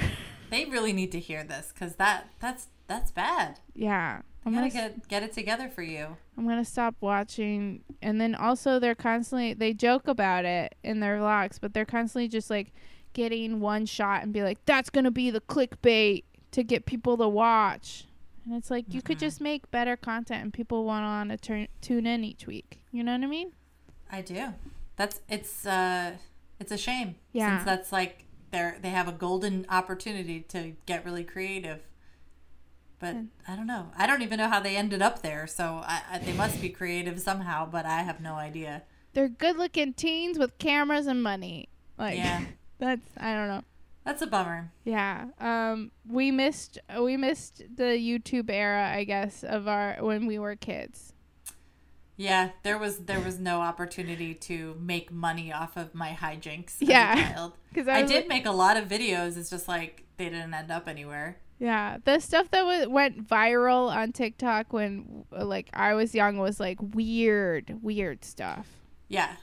[0.50, 3.60] They really need to hear this because that that's that's bad.
[3.74, 4.22] yeah.
[4.46, 6.18] I'm gonna get get it together for you.
[6.38, 7.82] I'm gonna stop watching.
[8.02, 12.28] And then also they're constantly they joke about it in their vlogs, but they're constantly
[12.28, 12.74] just like
[13.14, 17.28] getting one shot and be like, "That's gonna be the clickbait to get people to
[17.30, 18.06] watch."
[18.44, 19.22] And it's like you could Mhm.
[19.22, 22.82] just make better content and people want to turn tune in each week.
[22.92, 23.54] You know what I mean?
[24.12, 24.54] I do.
[24.98, 26.18] That's it's uh
[26.60, 27.16] it's a shame.
[27.32, 27.60] Yeah.
[27.60, 31.80] Since that's like they're they have a golden opportunity to get really creative.
[33.04, 33.92] But I don't know.
[33.98, 35.46] I don't even know how they ended up there.
[35.48, 38.84] So I, I, they must be creative somehow, but I have no idea.
[39.14, 41.70] They're good looking teens with cameras and money.
[41.98, 42.46] Like Yeah.
[42.80, 43.64] that's I don't know.
[44.06, 44.72] That's a bummer.
[44.86, 45.26] Yeah.
[45.40, 50.56] Um we missed we missed the YouTube era, I guess, of our when we were
[50.56, 51.14] kids.
[52.16, 57.34] Yeah, there was there was no opportunity to make money off of my hijinks Yeah.
[57.34, 57.54] child.
[57.74, 59.36] Cuz I was did like- make a lot of videos.
[59.38, 61.40] It's just like they didn't end up anywhere.
[61.60, 66.38] Yeah, the stuff that was went viral on TikTok when uh, like I was young
[66.38, 68.68] was like weird, weird stuff.
[69.08, 69.36] Yeah.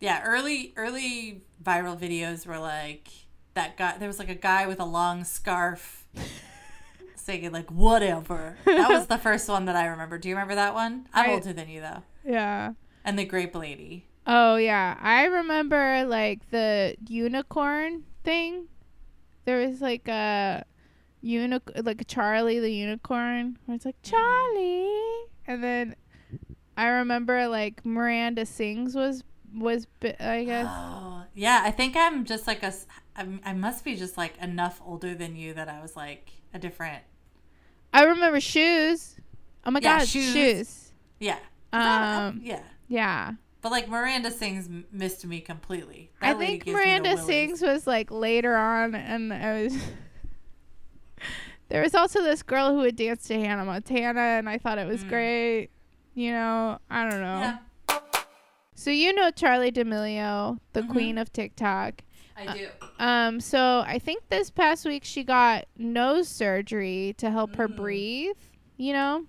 [0.00, 3.08] Yeah, early early viral videos were like
[3.54, 6.06] that guy there was like a guy with a long scarf
[7.16, 8.56] saying like whatever.
[8.64, 10.18] That was the first one that I remember.
[10.18, 11.06] Do you remember that one?
[11.12, 12.02] I'm I- older than you though.
[12.24, 12.72] Yeah.
[13.04, 14.06] And the grape lady.
[14.26, 18.68] Oh yeah, I remember like the unicorn thing.
[19.44, 20.64] There was like a
[21.22, 24.88] unic like Charlie the unicorn, where it's like Charlie,
[25.46, 25.96] and then
[26.76, 29.22] I remember like Miranda sings was
[29.54, 32.72] was I guess Oh, yeah, I think I'm just like a.
[33.16, 36.58] I'm, I must be just like enough older than you that I was like a
[36.58, 37.02] different
[37.92, 39.16] I remember shoes.
[39.66, 40.32] Oh my Yeah, god, Shoes.
[40.32, 40.92] shoes.
[41.18, 41.38] Yeah.
[41.72, 42.62] That- Um, yeah.
[42.88, 43.32] yeah.
[43.62, 46.10] But like Miranda sings missed me completely.
[46.22, 49.64] I That lady think gives me the Miranda sings was like later on, and I
[49.64, 49.76] was.
[51.68, 54.86] there was also this girl who would dance to Hannah Montana, and I thought it
[54.88, 55.08] was Mm.
[55.08, 55.68] great.
[56.14, 57.40] You know, I don't know.
[57.40, 57.58] Yeah,
[58.74, 60.88] So you know Charli D'Amelio, the Mhm.
[60.88, 62.02] queen of TikTok.
[62.36, 62.68] I do.
[62.98, 67.76] Um, so I think this past week she got nose surgery to help her Mm.
[67.76, 68.36] breathe.
[68.76, 69.26] You know,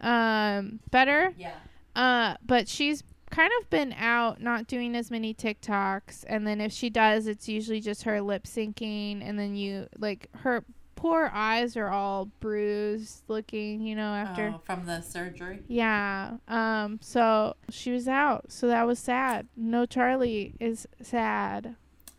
[0.00, 1.34] um, better.
[1.36, 1.54] Yeah.
[1.94, 6.72] Uh, but she's kind of been out, not doing as many TikToks, and then if
[6.72, 10.64] she does, it's usually just her lip syncing, and then you like her
[10.98, 14.52] poor eyes are all bruised looking, you know, after.
[14.56, 15.60] Oh, from the surgery.
[15.68, 16.38] Yeah.
[16.48, 16.98] Um.
[17.00, 18.50] So she was out.
[18.50, 19.46] So that was sad.
[19.56, 21.76] No Charli is sad.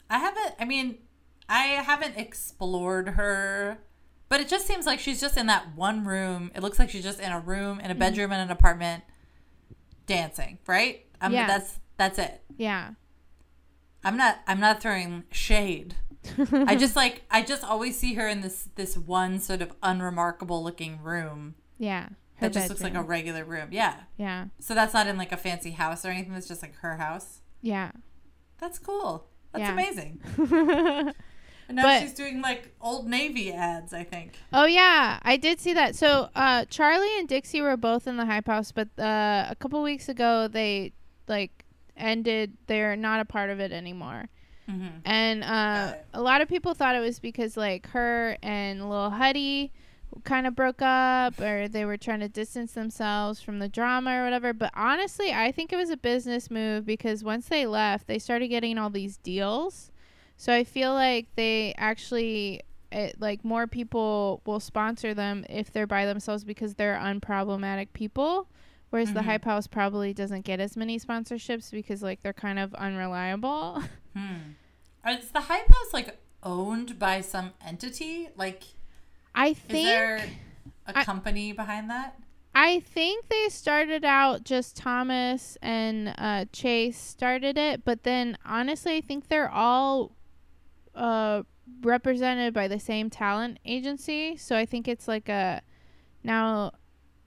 [0.10, 0.56] I haven't.
[0.60, 0.98] I mean,
[1.50, 3.80] I haven't explored her,
[4.30, 6.50] but it just seems like she's just in that one room.
[6.56, 7.86] It looks like she's just in a room, Mm-hmm.
[7.86, 9.04] in a bedroom, in an apartment,
[10.08, 10.58] dancing.
[10.68, 11.06] Right?
[11.22, 11.48] I mean, Yeah.
[11.48, 12.42] that's that's it.
[12.58, 12.92] Yeah.
[14.04, 14.40] I'm not.
[14.48, 15.96] I'm not throwing shade.
[16.52, 17.24] I just like.
[17.32, 22.10] I just always see her in this this one sort of unremarkable looking room yeah.
[22.42, 23.68] That just looks like a regular room.
[23.72, 23.96] Yeah.
[24.18, 24.46] Yeah.
[24.60, 26.34] So that's not in like a fancy house or anything.
[26.34, 27.40] That's just like her house.
[27.62, 27.92] Yeah.
[28.60, 29.28] That's cool.
[29.52, 29.74] That's Yeah.
[29.74, 30.22] amazing.
[31.70, 34.34] And now But- she's doing like Old Navy ads, I think.
[34.52, 35.96] Oh yeah, I did see that.
[35.96, 39.84] So uh, Charli and Dixie were both in the hype house, but uh, a couple
[39.84, 40.94] weeks ago they
[41.28, 42.58] like ended.
[42.66, 44.30] They're not a part of it anymore.
[44.70, 44.88] Mm-hmm.
[45.06, 49.72] And uh, a lot of people thought it was because like her and Lil Huddy
[50.24, 54.24] kind of broke up, or they were trying to distance themselves from the drama or
[54.24, 54.54] whatever.
[54.54, 58.48] But honestly, I think it was a business move because once they left, they started
[58.50, 59.92] getting all these deals.
[60.38, 62.62] So I feel like they actually.
[62.92, 68.48] It, like more people will sponsor them if they're by themselves because they're unproblematic people
[68.90, 69.26] whereas the Mhm.
[69.26, 73.84] hype house probably doesn't get as many sponsorships because like they're kind of unreliable
[74.16, 74.54] Hmm.
[75.08, 78.30] Is the Hype House like owned by some entity?
[78.36, 78.64] Like,
[79.34, 80.18] I is think there
[80.88, 82.20] a I- company behind that?
[82.56, 88.98] I think they started out just Thomas and uh, Chase started it, but then honestly,
[88.98, 90.12] I think they're all
[90.96, 91.44] uh,
[91.82, 94.36] represented by the same talent agency.
[94.36, 95.62] So I think it's like a
[96.24, 96.72] now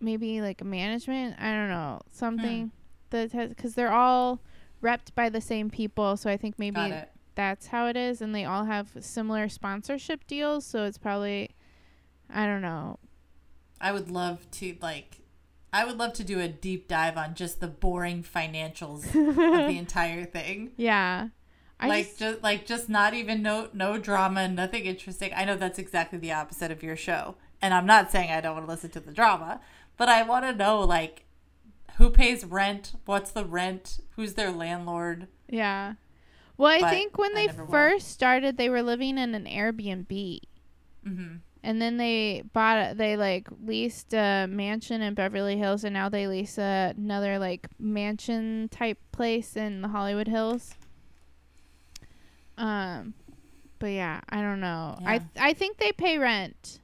[0.00, 1.36] maybe like a management.
[1.40, 2.72] I don't know something
[3.10, 4.40] that has because they're all
[4.82, 6.16] repped by the same people.
[6.16, 7.11] So I think maybe Got it.
[7.34, 10.66] That's how it is, and they all have similar sponsorship deals.
[10.66, 11.50] So it's probably
[12.32, 12.98] I don't know.
[13.80, 15.18] I would love to like.
[15.72, 19.68] I would love to do a deep dive on just the boring financials of the
[19.78, 20.72] entire thing.
[20.76, 21.28] Yeah.
[21.80, 25.32] I like just, just, like just not even no no drama, nothing interesting.
[25.34, 28.54] I know that's exactly the opposite of your show, and I'm not saying I don't
[28.54, 29.60] want to listen to the drama,
[29.96, 31.24] but I want to know like
[31.96, 35.26] who pays rent, what's the rent, who's their landlord.
[35.48, 35.94] yeah.
[36.62, 37.70] Well, I think when I they never will.
[37.72, 40.38] first started, they were living in an Airbnb,
[41.04, 42.96] hmm and then they bought.
[42.96, 47.68] They like leased a mansion in Beverly Hills, and now they lease a, another like
[47.78, 50.74] mansion type place in the Hollywood Hills.
[52.58, 53.14] Um,
[53.78, 54.98] but yeah, I don't know.
[55.04, 55.20] I Yeah.
[55.40, 56.80] I think they pay rent,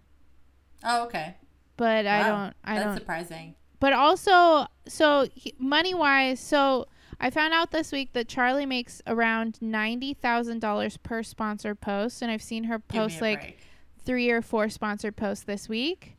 [0.84, 1.36] Oh, okay.
[1.76, 2.54] but I don't.
[2.64, 2.98] I That's don't.
[2.98, 3.54] surprising.
[3.80, 5.26] but also so
[5.58, 6.86] money wise so
[7.20, 12.22] I found out this week that Charli makes around ninety thousand dollars per sponsored post,
[12.22, 13.58] and I've seen her post like break.
[14.04, 16.16] three or four sponsored posts this week.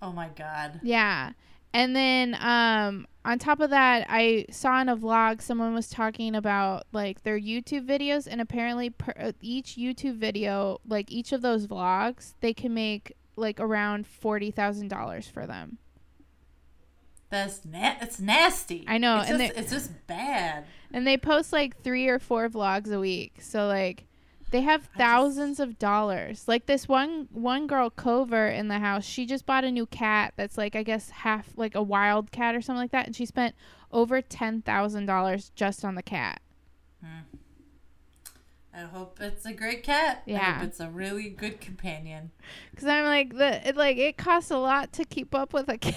[0.00, 0.80] Oh my god.
[0.82, 1.32] Yeah.
[1.72, 6.34] And then um on top of that, I saw in a vlog someone was talking
[6.34, 11.40] about like their YouTube videos and apparently per, uh, each YouTube video, like each of
[11.40, 15.78] those vlogs, they can make like around $40,000 for them.
[17.32, 18.84] That's na- it's nasty.
[18.86, 20.64] I know, It's and just, it's just bad.
[20.92, 23.40] And they post like 3 or 4 vlogs a week.
[23.40, 24.04] So like
[24.50, 26.46] they have just- thousands of dollars.
[26.46, 30.34] Like this one one girl Kouvr in the house, she just bought a new cat
[30.36, 33.24] that's like I guess half like a wild cat or something like that and she
[33.24, 33.54] spent
[33.90, 36.42] over $10,000 just on the cat.
[37.02, 37.36] Hmm.
[38.74, 40.22] I hope it's a great cat.
[40.26, 40.54] I Yeah.
[40.58, 42.30] hope it's a really good companion.
[42.76, 45.78] Cuz I'm like the it, like it costs a lot to keep up with a
[45.78, 45.96] cat.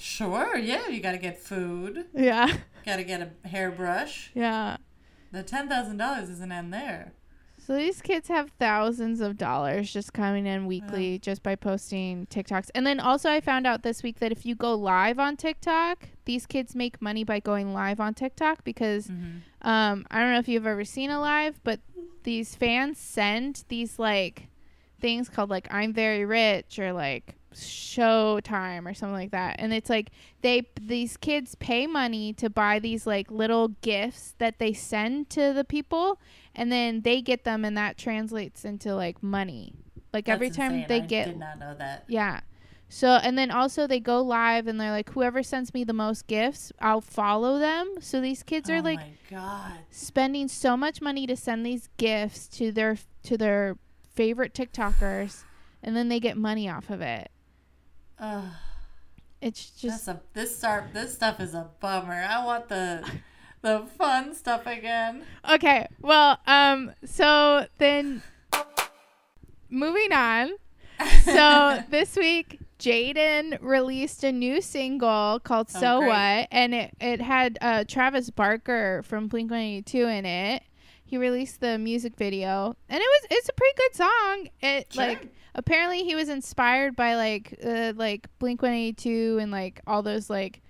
[0.00, 2.06] Sure, yeah, you gotta get food.
[2.14, 2.50] yeah.
[2.86, 4.30] Gotta get a hairbrush.
[4.34, 4.78] Yeah.
[5.32, 7.12] The ten thousand dollars isn't end there.
[7.58, 12.70] So these kids have thousands of dollars just coming in weekly just by posting TikToks.
[12.74, 16.08] And then also I found out this week that if you go live on TikTok,
[16.24, 19.68] these kids make money by going live on TikTok because Mm-hmm.
[19.68, 21.80] um I don't know if you've ever seen a live, but
[22.22, 24.48] these fans send these like
[25.00, 29.56] things called like I'm very rich or like showtime or something like that.
[29.58, 30.10] And it's like
[30.42, 35.52] they these kids pay money to buy these like little gifts that they send to
[35.52, 36.20] the people
[36.54, 39.74] and then they get them and that translates into like money.
[40.12, 40.88] Like every time insane.
[40.88, 42.04] they I get did not know that.
[42.08, 42.40] yeah.
[42.88, 46.26] So and then also they go live and they're like whoever sends me the most
[46.26, 47.96] gifts, I'll follow them.
[48.00, 49.78] So these kids oh are like god.
[49.90, 53.76] spending so much money to send these gifts to their to their
[54.12, 55.44] favorite TikTokers
[55.82, 57.30] and then they get money off of it.
[58.20, 58.44] Ugh,
[59.40, 62.26] It's just a this start this stuff is a bummer.
[62.28, 63.08] I want the
[63.62, 65.24] the fun stuff again.
[65.50, 65.86] Okay.
[66.00, 68.22] Well, um so then
[69.70, 70.50] moving on.
[71.24, 76.08] So this week Jaden released a new single called Oh, So great.
[76.08, 80.62] What and it it had uh Travis Barker from Blink-182 in it.
[81.10, 84.48] He released the music video and it was it's a pretty good song.
[84.60, 85.08] It Sure.
[85.08, 90.30] like apparently he was inspired by like uh, like Blink 182 and like all those
[90.30, 90.62] like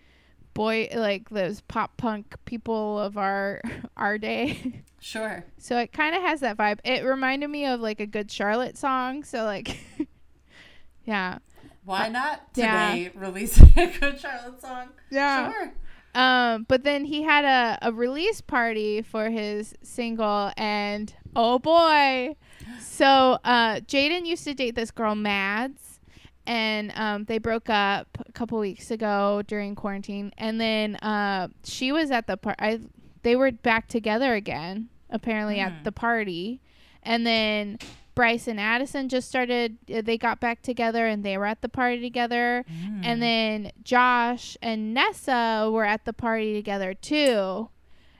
[0.54, 3.60] boy like those pop punk people of our
[3.98, 4.82] our day.
[5.02, 5.44] Sure.
[5.56, 6.78] so it kind of has that vibe.
[6.84, 9.24] It reminded me of like a Good Charlotte song.
[9.24, 9.78] So like
[11.04, 11.38] yeah.
[11.84, 12.88] Why not yeah.
[12.90, 14.88] today releasing a Good Charlotte song?
[15.10, 15.52] Yeah.
[15.52, 15.72] Sure.
[16.14, 22.36] Um, but then he had a, a release party for his single, and oh boy.
[22.80, 26.00] So uh, Jaden used to date this girl, Mads,
[26.46, 30.32] and um, they broke up a couple weeks ago during quarantine.
[30.36, 32.56] And then uh, she was at the part.
[32.58, 32.80] I
[33.22, 35.66] They were back together again, apparently, Hmm.
[35.66, 36.60] at the party.
[37.02, 37.78] And then
[38.20, 41.70] Bryce and Addison just started, uh, they got back together and they were at the
[41.70, 42.66] party together.
[42.70, 43.00] Mm.
[43.02, 47.70] And then Josh and Nessa were at the party together too.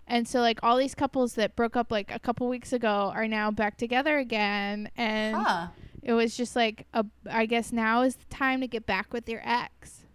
[0.07, 3.29] And so like all these couples that broke up like a couple weeks ago are
[3.29, 5.69] now back together again and Huh.
[6.03, 9.29] it was just like a I guess now is the time to get back with
[9.29, 10.07] your ex.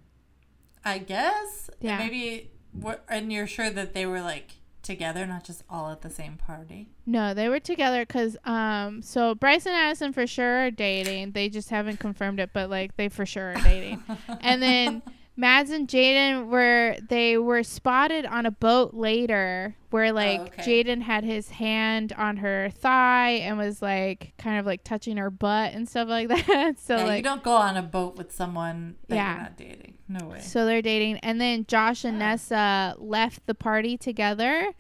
[0.84, 1.70] I guess.
[1.80, 2.00] Yeah.
[2.00, 2.50] Maybe.
[2.74, 4.52] what- And you're sure that they were like
[4.86, 6.88] together, not just all at the same party.
[7.06, 11.32] No, they were together cuz um so Bryce and Addison for sure are dating.
[11.32, 14.02] They just haven't confirmed it but like they for sure are dating.
[14.42, 15.02] and then
[15.38, 20.84] Mads and Jaden were they were spotted on a boat later where like okay.
[20.84, 25.30] Jaden had his hand on her thigh and was like kind of like touching her
[25.30, 26.80] butt and stuff like that.
[26.80, 29.34] so yeah, you don't go on a boat with someone that Yeah.
[29.34, 29.95] you're not dating.
[30.08, 30.40] No way.
[30.40, 34.72] so they're dating and then Josh and Nessa left the party together.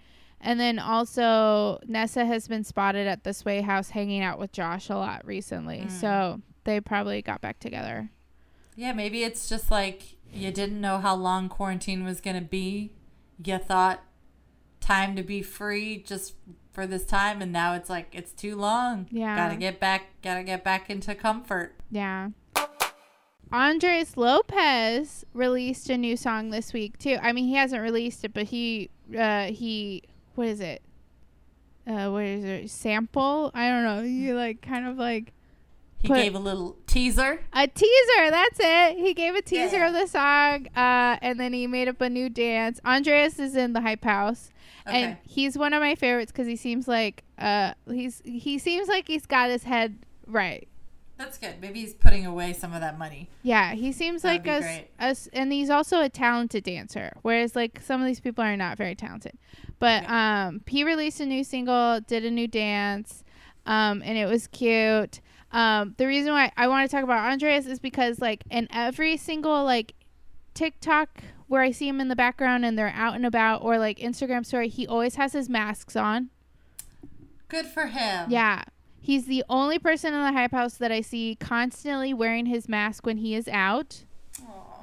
[0.41, 4.89] And then also Nessa has been spotted at the Sway house hanging out with Josh
[4.89, 5.85] a lot recently.
[5.87, 5.91] Mm.
[5.91, 8.11] So they probably got back together.
[8.75, 12.91] Yeah, maybe it's just like you didn't know how long quarantine was going to be.
[13.43, 14.03] You thought
[14.81, 16.35] time to be free just
[16.71, 19.07] for this time and now it's like it's too long.
[19.09, 19.35] Yeah.
[19.35, 21.75] Got to get back got to get back into comfort.
[21.89, 22.29] Yeah.
[23.55, 27.17] Ondreaz Lopez released a new song this week too.
[27.21, 30.03] I mean, he hasn't released it, but he uh he
[30.35, 30.81] what is it?
[31.87, 32.69] Uh what is it?
[32.69, 33.51] Sample?
[33.53, 34.03] I don't know.
[34.03, 35.31] He like kind of like
[35.99, 37.39] He gave a little teaser.
[37.53, 38.29] a teaser.
[38.31, 38.97] That's it.
[38.97, 39.87] He gave a teaser Yeah.
[39.87, 42.79] of the song uh and then he made up a new dance.
[42.85, 44.51] Ondreaz is in the hype house.
[44.87, 49.07] And he's one of my favorites cuz he seems like uh he's he seems like
[49.07, 49.97] he's got his head
[50.27, 50.67] right.
[51.17, 51.61] That's good.
[51.61, 53.29] Maybe he's putting away some of that money.
[53.41, 57.13] Yeah, he seems That would like us, us, and he's also a talented dancer.
[57.21, 59.37] Whereas like some of these people are not very talented.
[59.79, 63.23] But um, he released a new single, did a new dance,
[63.65, 65.21] um, and it was cute.
[65.51, 69.15] Um, the reason why I want to talk about Ondreaz is because like in every
[69.15, 69.93] single like
[70.53, 73.99] TikTok where I see him in the background and they're out and about, or like
[73.99, 76.29] Instagram story, he always has his masks on.
[77.47, 78.29] Good for him.
[78.29, 78.63] Yeah.
[79.05, 83.05] He's the only person in the hype house that I see constantly wearing his mask
[83.05, 84.03] when he is out.
[84.41, 84.79] Aw.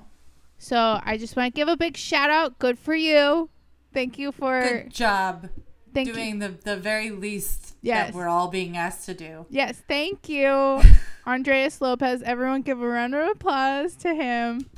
[0.59, 2.57] So I just want to give a big shout out.
[2.61, 3.51] Good for you.
[3.93, 5.49] Thank you for Good job
[5.93, 6.15] thank you.
[6.15, 8.13] doing the the very least Yes.
[8.13, 9.45] that we're all being asked to do.
[9.51, 10.47] Yes, thank you,
[11.27, 12.23] Ondreaz Lopez.
[12.23, 14.71] Everyone, give a round of applause to him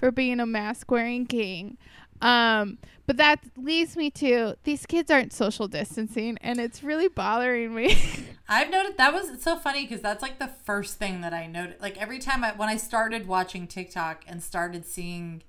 [0.00, 1.78] for being a mask wearing king.
[2.20, 7.74] Um, but that leads me to these kids aren't social distancing, and it's really bothering
[7.74, 7.96] me.
[8.48, 11.76] I've noted that was so funny because that's like the first thing that I noted.
[11.80, 15.42] Like every time I when I started watching TikTok and started seeing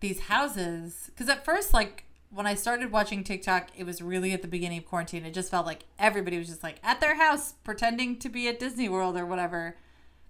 [0.00, 4.42] these houses, because at first like when I started watching TikTok, it was really at
[4.42, 5.24] the beginning of quarantine.
[5.24, 8.58] It just felt like everybody was just like at their house pretending to be at
[8.58, 9.76] Disney World or whatever.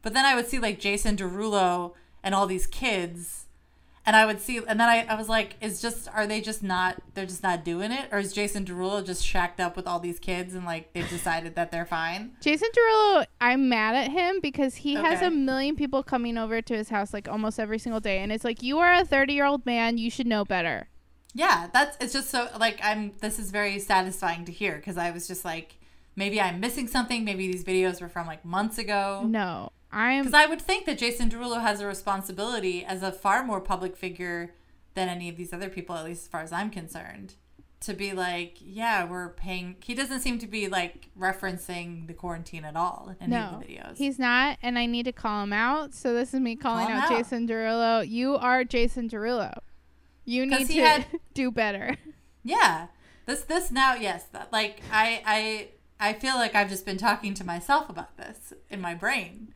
[0.03, 3.44] But then I would see like Jason Derulo and all these kids.
[4.07, 6.63] And I would see, and then I, I was like, is just, are they just
[6.63, 8.09] not, they're just not doing it?
[8.13, 11.55] Or is Jason Derulo just shacked up with all these kids and like they've decided
[11.55, 12.33] that they're fine?
[12.41, 16.77] Jason Derulo, I'm mad at him because he has a million people coming over to
[16.77, 19.47] his house like almost every single day, and it's like you are a 30 year
[19.47, 20.89] old man, you should know better.
[21.35, 25.11] Yeah, that's it's just so like I'm this is very satisfying to hear because I
[25.11, 25.77] was just like
[26.17, 29.25] maybe I'm missing something, maybe these videos were from like months ago.
[29.27, 33.45] No, I'm Because I would think that Jason Derulo has a responsibility as a far
[33.45, 34.53] more public figure
[34.95, 37.35] than any of these other people, at least as far as I'm concerned,
[37.81, 39.77] to be like, yeah, we're paying.
[39.85, 43.61] He doesn't seem to be like referencing the quarantine at all in any no, of
[43.61, 43.97] the videos.
[43.97, 45.95] he's not, and I need to call him out.
[45.95, 47.17] So this is me calling him out, out.
[47.17, 48.09] Jason Derulo.
[48.09, 49.57] You are Jason Derulo.
[50.25, 51.97] You need he to had- do better.
[52.43, 52.89] Yeah.
[53.27, 57.33] This this now yes that like I I I feel like I've just been talking
[57.35, 59.54] to myself about this in my brain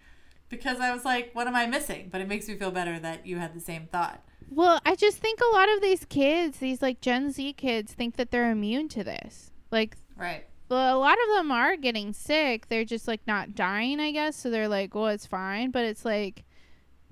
[0.49, 3.26] because I was like what am I missing but it makes me feel better that
[3.26, 4.22] you had the same thought.
[4.51, 8.16] Well, I just think a lot of these kids, these like Gen Z kids, think
[8.16, 9.51] that they're immune to this.
[9.70, 10.46] Like Right.
[10.68, 12.68] Well, a lot of them are getting sick.
[12.68, 14.36] They're just like not dying, I guess.
[14.36, 16.44] So they're like, "Well, it's fine." But it's like,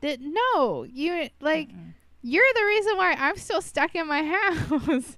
[0.01, 1.95] that no, you like Mm-mm.
[2.22, 4.22] you're the reason why I'm still stuck in my
[4.59, 5.16] house.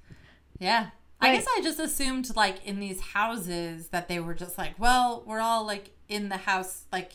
[0.58, 0.90] Yeah.
[1.20, 5.24] I guess I just assumed like in these houses that they were just like, well,
[5.26, 7.12] we're all like in the house like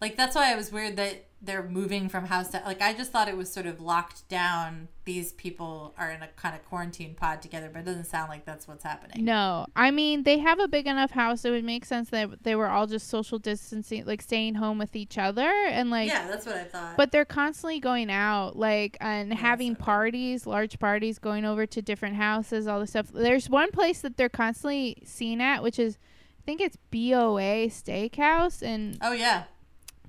[0.00, 3.12] like that's why I was weird that they're moving from house to like I just
[3.12, 4.88] thought it was sort of locked down.
[5.06, 8.44] These people are in a kind of quarantine pod together, but it doesn't sound like
[8.44, 9.24] that's what's happening.
[9.24, 11.44] no, I mean they have a big enough house.
[11.46, 14.94] It would make sense that they were all just social distancing, like staying home with
[14.94, 16.08] each other, and like.
[16.08, 16.98] yeah, that's what I thought.
[16.98, 21.80] But they're constantly going out, like, and having so- parties, large parties, going over to
[21.80, 23.08] different houses, all this stuff.
[23.14, 25.96] There's one place that they're constantly seen at, which is,
[26.38, 29.44] I think it's BOA Steakhouse, and oh yeah.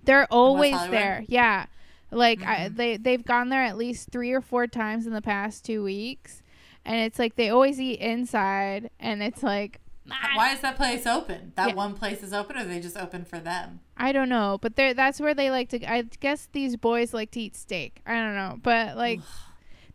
[0.03, 1.23] They're always there.
[1.27, 1.65] Yeah,
[2.11, 2.75] like I, Mhm.
[2.75, 6.41] they they've gone there at least three or four times in the past two weeks,
[6.85, 9.79] and it's like they always eat inside, and it's like.
[10.11, 11.53] I- Why is that place open?
[11.55, 11.75] That Yeah.
[11.75, 13.79] one place is open, or they just open for them?
[13.95, 15.85] I don't know, but they that's where they like to.
[15.89, 18.01] I guess these boys like to eat steak.
[18.05, 19.19] I don't know, but like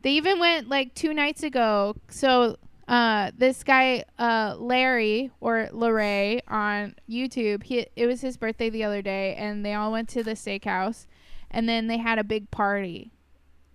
[0.03, 1.97] they even went like two nights ago.
[2.09, 2.57] So
[2.89, 8.85] uh, this guy uh, Larry or Larray on YouTube, he it was his birthday the
[8.85, 11.07] other day, and they all went to the steakhouse,
[11.51, 13.11] and then they had a big party,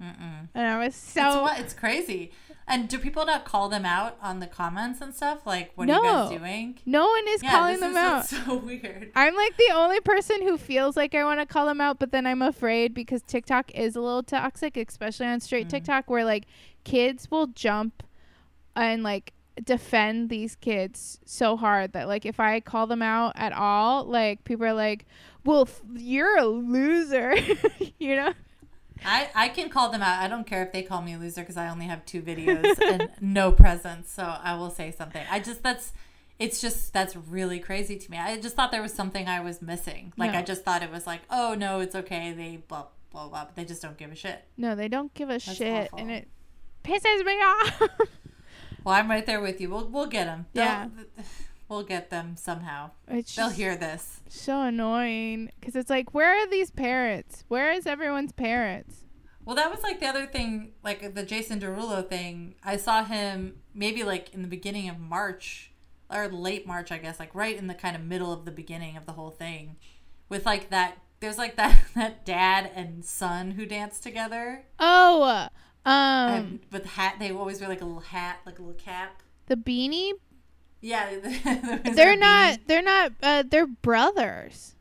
[0.02, 0.48] Mm-mm.
[0.56, 2.32] and I was it's so what it's crazy.
[2.68, 5.46] And do people not call them out on the comments and stuff?
[5.46, 6.80] Like, what are you guys doing?
[6.86, 8.26] no one is Yeah, calling them is out.
[8.28, 9.12] so weird.
[9.14, 12.12] I'm like the only person who feels like I want to call them out, but
[12.14, 15.72] then I'm afraid because TikTok is a little toxic, especially on straight Mm.
[15.72, 16.46] TikTok, where like
[16.86, 18.04] kids will jump
[18.76, 23.54] and like defend these kids so hard that like if I call them out at
[23.54, 25.06] all, like people are like,
[25.46, 27.36] "Well, f- you're a loser,"
[28.00, 28.34] you know?
[29.04, 30.22] I, I can call them out.
[30.22, 32.80] I don't care if they call me a loser because I only have two videos
[32.88, 34.12] and no presents.
[34.12, 35.24] So I will say something.
[35.30, 35.92] I just, that's,
[36.38, 38.20] it's just, that's really crazy to me.
[38.20, 40.14] I just thought there was something I was missing.
[40.18, 40.38] Like, No.
[40.38, 42.32] I just thought it was like, oh, no, it's okay.
[42.34, 43.46] They blah, blah, blah.
[43.46, 44.44] But they just don't give a shit.
[44.56, 45.98] No, they don't give a shit, awful.
[45.98, 46.28] and it
[46.84, 47.82] pisses me off.
[48.84, 49.70] Well, I'm right there with you.
[49.70, 50.46] We'll, we'll get them.
[50.54, 50.88] Yeah.
[51.70, 52.92] We'll get them somehow.
[53.08, 54.20] it's They'll hear this.
[54.28, 57.46] so annoying because it's like, where are these parents?
[57.48, 59.06] Where is everyone's parents?
[59.46, 62.56] Well, that was like the other thing, like the Jason Derulo thing.
[62.64, 65.72] I saw him maybe like in the beginning of March
[66.10, 68.98] or late March, I guess, like right in the kind of middle of the beginning
[68.98, 69.78] of the whole thing,
[70.30, 70.98] with like that.
[71.22, 74.66] There's like that that dad and son who dance together.
[74.80, 75.48] Oh,
[75.86, 75.94] um,
[76.34, 79.22] and with hat, they always wear like a little hat, like a little cap.
[79.48, 80.14] the beanie.
[80.84, 81.10] Yeah,
[81.94, 82.60] They're not.
[82.68, 83.12] They're not.
[83.22, 84.76] Uh, they're brothers.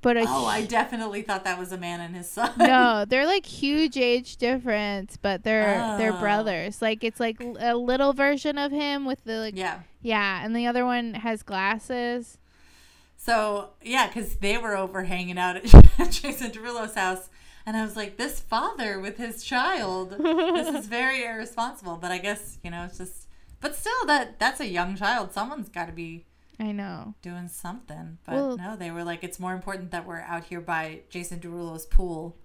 [0.00, 2.52] But Oh, I definitely thought that was a man and his son.
[2.58, 6.20] no, they're like huge age difference, but they're they're Oh.
[6.20, 6.80] brothers.
[6.82, 9.80] Like it's like a little version of him with the like Yeah.
[10.02, 12.36] yeah, and the other one has glasses.
[13.16, 15.64] So yeah, because they were over hanging out at
[16.10, 17.30] Jason Derulo's house,
[17.66, 21.96] and I was like, this father with his child, this is very irresponsible.
[21.96, 23.28] But I guess you know it's just,
[23.60, 25.32] but still, that that's a young child.
[25.32, 26.26] Someone's got to be
[26.60, 27.14] I know.
[27.22, 28.18] doing something.
[28.26, 31.40] But Well- no, they were like, it's more important that we're out here by Jason
[31.40, 32.36] Derulo's pool,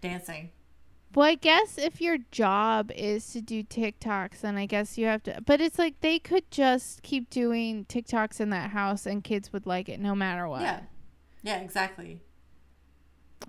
[0.00, 0.50] dancing.
[1.12, 5.24] Well, I guess if your job is to do TikToks, then I guess you have
[5.24, 5.40] to.
[5.44, 9.66] But it's like they could just keep doing TikToks in that house, and kids would
[9.66, 10.62] like it no matter what.
[10.62, 10.80] Yeah,
[11.42, 12.20] yeah, exactly.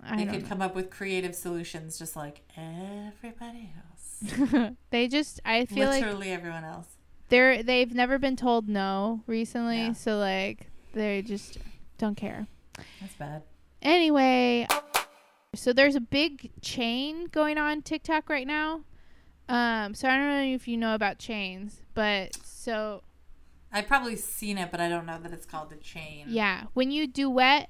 [0.04, 0.48] I they could know.
[0.50, 4.72] come up with creative solutions, just like everybody else.
[4.92, 5.40] they just.
[5.46, 6.88] I feel like Literally everyone else.
[7.30, 9.94] they're they've never been told no recently, Yeah.
[9.94, 11.58] so like they just
[11.98, 12.48] don't care.
[13.00, 13.44] That's bad.
[13.82, 14.68] Anyway,
[15.56, 18.82] so there's a big chain going on TikTok right now.
[19.50, 23.04] Um, so I don't know if you know about chains, but so
[23.74, 26.26] I've probably seen it, but I don't know that it's called a chain.
[26.30, 27.70] yeah, when you duet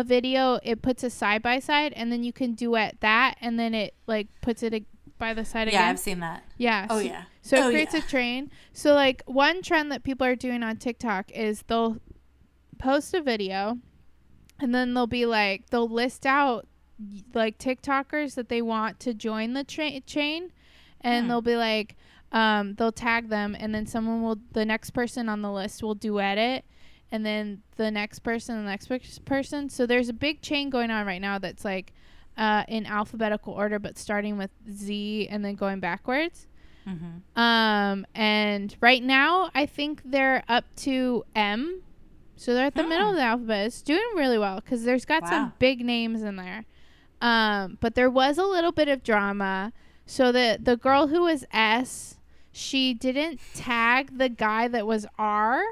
[0.00, 3.58] a video, it puts a side by side, and then you can duet that, and
[3.58, 4.86] then it like puts it ag-
[5.18, 5.80] by the side Yeah, again.
[5.82, 6.42] Yeah, I've seen that.
[6.56, 6.86] yeah.
[6.90, 7.22] Oh so- yeah.
[7.42, 8.00] So it Oh, creates yeah.
[8.00, 8.50] a train.
[8.74, 11.96] So like one trend that people are doing on TikTok is they'll
[12.78, 13.78] post a video
[14.60, 16.66] and then they'll be like they'll list out
[17.32, 20.52] like TikTokers that they want to join the tra- chain
[21.00, 21.28] and Hmm.
[21.30, 21.96] they'll be like
[22.32, 25.94] um they'll tag them and then someone will the next person on the list will
[25.94, 26.64] duet it
[27.10, 31.06] and then the next person the next person so there's a big chain going on
[31.06, 31.92] right now that's like
[32.36, 36.46] uh, in alphabetical order but starting with Z and then going backwards
[36.88, 37.38] Mm-hmm.
[37.38, 41.82] um, and right now, I think they're up to M.
[42.36, 43.66] So they're at the middle of the alphabet.
[43.66, 46.64] It's doing really well because there's got some big names in there.
[47.20, 49.72] Um, but there was a little bit of drama.
[50.06, 52.16] So the the girl who was S,
[52.52, 55.62] she didn't tag the guy that was R.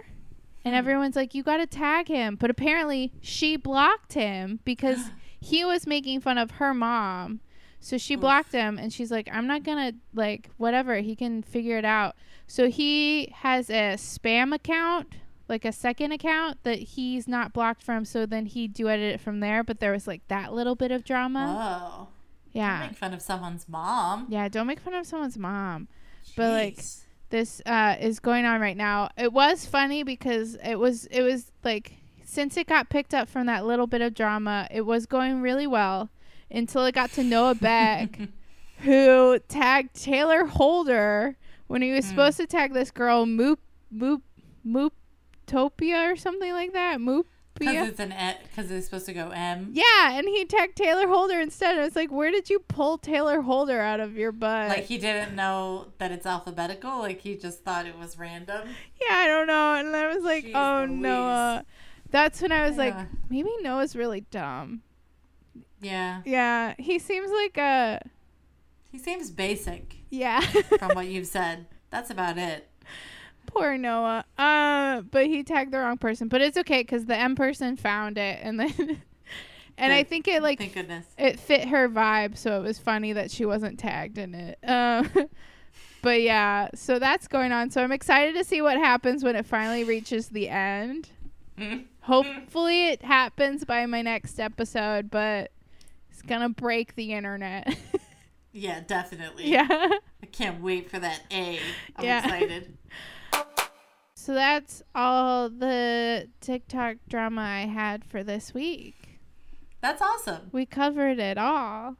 [0.66, 2.34] And everyone's like, you got to tag him.
[2.34, 4.98] But apparently, she blocked him because
[5.40, 7.38] he was making fun of her mom.
[7.78, 10.96] So she blocked him and she's like, I'm not going to, like, whatever.
[10.96, 12.16] He can figure it out.
[12.48, 15.14] So he has a spam account,
[15.48, 18.04] like a second account that he's not blocked from.
[18.04, 19.62] So then he duetted it from there.
[19.62, 21.54] But there was, like, that little bit of drama.
[21.54, 22.08] Whoa.
[22.52, 22.80] yeah.
[22.80, 24.26] Don't make fun of someone's mom.
[24.28, 24.48] Yeah.
[24.48, 25.86] Don't make fun of someone's mom.
[26.34, 27.05] But, like, Jeez.
[27.30, 29.10] This uh, is going on right now.
[29.16, 33.46] It was funny because it was it was like since it got picked up from
[33.46, 36.10] that little bit of drama, it was going really well
[36.50, 38.18] until it got to Noah Beck,
[38.78, 42.10] who tagged Taylor Holder when he was Hmm.
[42.10, 43.58] supposed to tag this girl Moop
[43.94, 44.22] Moop
[44.66, 47.00] Mooptopia or something like that.
[47.58, 47.88] Because Moopia.
[47.88, 49.70] it's an e because it's supposed to go M.
[49.72, 51.76] Yeah, and he tagged Taylor Holder instead.
[51.76, 54.68] And it's like, where did you pull Taylor Holder out of your butt?
[54.68, 56.98] Like he didn't know that it's alphabetical.
[56.98, 58.68] Like he just thought it was random.
[59.00, 59.74] Yeah, I don't know.
[59.74, 61.00] And I was like, Jeez oh, Louise.
[61.02, 61.64] Noah.
[62.10, 62.94] That's when I was like,
[63.28, 64.82] maybe Noah's really dumb.
[65.80, 66.22] Yeah.
[66.24, 68.00] Yeah, he seems like a.
[68.90, 70.40] He seems basic Yeah.
[70.40, 71.66] from what you've said.
[71.90, 72.68] That's about it.
[73.56, 74.24] Poor Noah.
[74.38, 76.28] Uh, but he tagged the wrong person.
[76.28, 78.38] But it's okay because the M person found it.
[78.42, 79.02] And then.
[79.78, 80.60] and I think it, like,
[81.18, 82.36] it fit her vibe.
[82.36, 84.58] So it was funny that she wasn't tagged in it.
[84.66, 85.10] Um.
[86.02, 87.70] But yeah, so that's going on.
[87.70, 91.08] So I'm excited to see what happens when it finally reaches the end.
[91.58, 91.86] Mm.
[92.02, 95.50] Hopefully it happens by my next episode, but
[96.10, 97.76] it's gonna break the internet.
[98.52, 99.50] Yeah, definitely.
[99.50, 99.66] yeah.
[99.68, 101.58] I can't wait for that A.
[101.96, 102.24] I'm Yeah.
[102.24, 102.78] excited.
[104.26, 109.20] So that's all the TikTok drama I had for this week.
[109.80, 110.50] That's awesome.
[110.50, 111.94] We covered it all.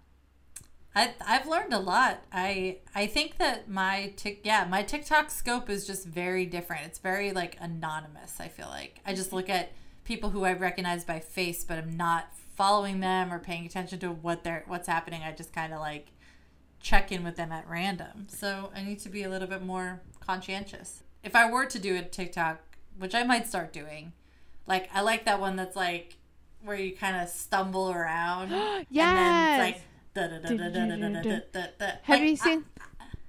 [0.92, 2.24] I I've learned a lot.
[2.32, 6.86] I I think that my tick yeah, my TikTok scope is just very different.
[6.86, 8.98] It's very like anonymous, I feel like.
[9.06, 9.70] I just look at
[10.02, 14.08] people who I recognize by face, but I'm not following them or paying attention to
[14.08, 15.22] what they're what's happening.
[15.22, 16.08] I just kind of like
[16.80, 18.26] check in with them at random.
[18.26, 21.96] So I need to be a little bit more conscientious if I were to do
[21.96, 22.60] a TikTok,
[22.98, 24.12] which I might start doing,
[24.66, 26.16] like I like that one that's like
[26.62, 28.50] where you kind of stumble around.
[28.90, 29.56] yeah.
[29.58, 29.80] Like,
[32.02, 32.64] have you seen?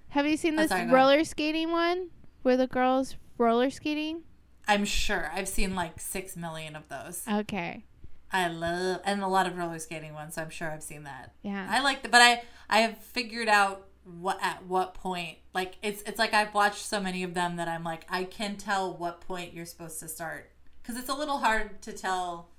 [0.09, 2.09] Have you seen this roller skating one
[2.43, 4.21] where the girls roller skating?
[4.67, 7.23] I'm sure I've seen like six million of those.
[7.29, 7.83] Okay.
[8.31, 10.35] I love and a lot of roller skating ones.
[10.35, 11.33] So I'm sure I've seen that.
[11.41, 11.67] Yeah.
[11.69, 16.01] I like the, but I I have figured out what at what point like it's
[16.03, 19.21] it's like I've watched so many of them that I'm like I can tell what
[19.21, 20.51] point you're supposed to start
[20.81, 22.49] because it's a little hard to tell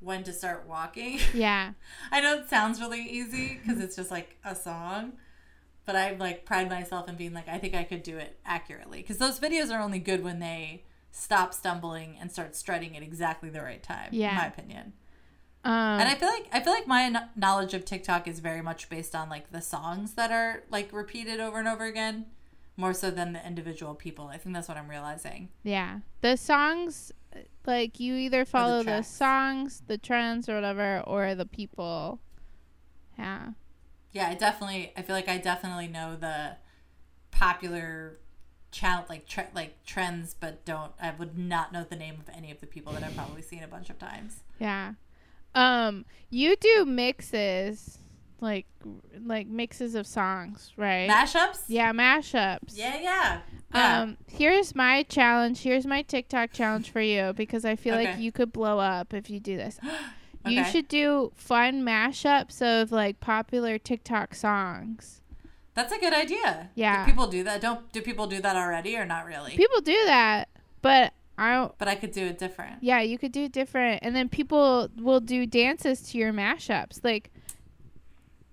[0.00, 1.20] when to start walking.
[1.34, 1.72] yeah.
[2.10, 5.12] I know it sounds really easy because it's just like a song,
[5.84, 8.98] but I like pride myself in being like I think I could do it accurately
[9.02, 13.50] because those videos are only good when they stop stumbling and start strutting at exactly
[13.50, 14.08] the right time.
[14.12, 14.34] in Yeah.
[14.36, 14.94] my opinion.
[15.64, 18.88] Um, And I feel like I feel like my knowledge of TikTok is very much
[18.88, 22.26] based on like the songs that are like repeated over and over again,
[22.76, 24.26] more so than the individual people.
[24.26, 25.50] I think that's what I'm realizing.
[25.62, 26.00] yeah.
[26.20, 27.12] The songs,
[27.66, 29.08] like, you either follow the, tracks.
[29.08, 32.20] songs, the trends, or whatever, or the people.
[33.18, 33.50] Yeah.
[34.12, 34.92] Yeah, I definitely.
[34.96, 36.56] I feel like I definitely know the
[37.30, 38.18] popular
[38.70, 40.92] channel like tre- like trends, but don't.
[41.00, 43.62] I would not know the name of any of the people that I've probably seen
[43.62, 44.40] a bunch of times.
[44.58, 44.94] Yeah.
[45.54, 47.98] Um, you do mixes,
[48.40, 48.66] like,
[49.24, 51.08] like mixes of songs, right?
[51.08, 51.64] Mashups.
[51.68, 52.72] yeah, mashups.
[52.74, 53.40] Yeah, yeah.
[53.74, 54.00] yeah.
[54.00, 55.62] Um, here's my challenge.
[55.62, 59.30] Here's my TikTok challenge for you because I feel like you could blow up if
[59.30, 59.78] you do this.
[60.44, 60.70] You Okay.
[60.72, 65.20] should do fun mashups of like popular TikTok songs.
[65.74, 66.70] That's a good idea.
[66.74, 67.04] Yeah.
[67.06, 67.60] Do people do that?
[67.60, 69.52] Don't do people do that already or not really?
[69.56, 70.48] People do that,
[70.80, 71.76] but I don't.
[71.78, 72.82] but I could do it different.
[72.82, 77.02] Yeah, you could do it different, and then people will do dances to your mashups.
[77.02, 77.30] Like,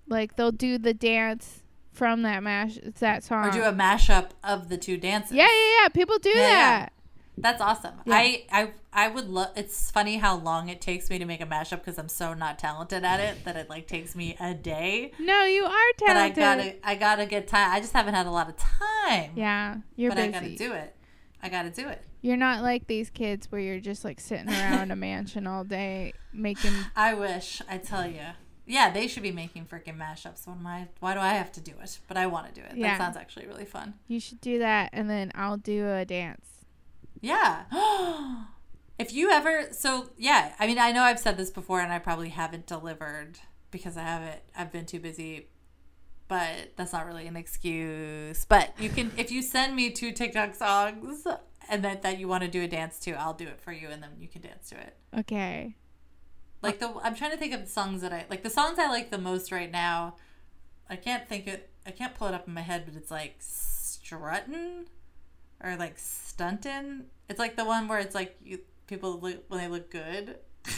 [0.08, 1.62] like they'll do the dance
[1.92, 3.48] from that mash that song.
[3.48, 5.32] Or do a mashup of the two dances.
[5.32, 5.88] yeah, yeah, yeah.
[5.88, 6.78] People do Yeah, yeah.
[6.80, 6.92] that.
[7.38, 7.94] That's awesome.
[8.04, 8.14] Yeah.
[8.16, 9.50] I I I would love.
[9.56, 12.58] It's funny how long it takes me to make a mashup because I'm so not
[12.58, 15.12] talented at it that it like takes me a day.
[15.18, 16.36] No, you are talented.
[16.36, 17.70] But I gotta I gotta get time.
[17.72, 19.30] I just haven't had a lot of time.
[19.36, 20.28] Yeah, you're but busy.
[20.28, 20.96] I gotta do it.
[21.42, 22.02] I gotta do it.
[22.22, 26.12] You're not like these kids where you're just like sitting around a mansion all day
[26.32, 26.72] making.
[26.96, 27.62] I wish.
[27.68, 28.20] I tell you.
[28.66, 30.46] Yeah, they should be making freaking mashups.
[30.46, 30.88] What am I?
[31.00, 31.98] Why do I have to do it?
[32.06, 32.76] But I want to do it.
[32.76, 32.90] Yeah.
[32.90, 33.94] That sounds actually really fun.
[34.06, 36.46] You should do that, and then I'll do a dance.
[37.20, 37.64] Yeah.
[38.98, 41.98] if you ever, so yeah, I mean, I know I've said this before and I
[41.98, 43.38] probably haven't delivered
[43.70, 45.48] because I haven't, I've been too busy,
[46.28, 48.44] but that's not really an excuse.
[48.44, 51.26] But you can, if you send me two TikTok songs
[51.70, 53.88] and that, that you want to do a dance to, I'll do it for you
[53.88, 54.96] and then you can dance to it.
[55.20, 55.76] Okay.
[56.62, 58.88] Like the, I'm trying to think of the songs that I, like the songs I
[58.88, 60.16] like the most right now.
[60.88, 63.36] I can't think it, I can't pull it up in my head, but it's like
[63.38, 64.86] strutting
[65.62, 67.04] or like stunting.
[67.28, 70.36] It's like the one where it's like you people look when they look good.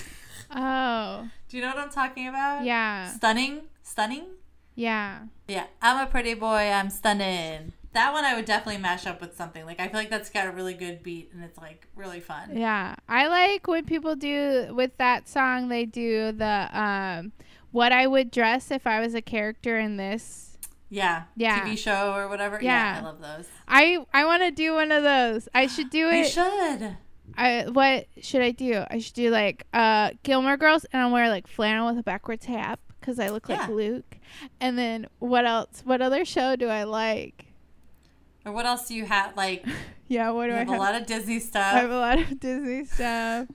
[0.54, 2.64] Oh, Do you know what I'm talking about?
[2.64, 4.26] yeah, Stunning, stunning.
[4.74, 5.20] yeah.
[5.48, 6.68] Yeah, I'm a pretty boy.
[6.70, 7.72] I'm stunning.
[7.94, 9.66] That one I would definitely mash up with something.
[9.66, 12.56] Like I feel like that's got a really good beat and it's like really fun.
[12.56, 15.68] Yeah, I like when people do with that song.
[15.68, 17.32] They do the um,
[17.70, 20.56] what I would dress if I was a character in this.
[20.88, 21.24] Yeah.
[21.36, 21.60] Yeah.
[21.66, 22.58] TV show or whatever.
[22.62, 23.00] Yeah, Yeah.
[23.00, 23.48] I love those.
[23.68, 25.48] I I want to do one of those.
[25.54, 26.16] I should do it.
[26.18, 26.96] You should.
[27.36, 28.84] I what should I do?
[28.90, 32.44] I should do like uh Gilmore Girls, and I'll wear like flannel with a backwards
[32.46, 33.74] hat because I look like Yeah.
[33.74, 34.16] Luke.
[34.60, 35.82] And then what else?
[35.84, 37.46] What other show do I like?
[38.44, 39.36] Or what else do you have?
[39.36, 39.64] Like
[40.08, 40.76] Yeah, what do I have have?
[40.76, 41.74] a lot of Disney stuff.
[41.74, 43.48] I have a lot of Disney stuff.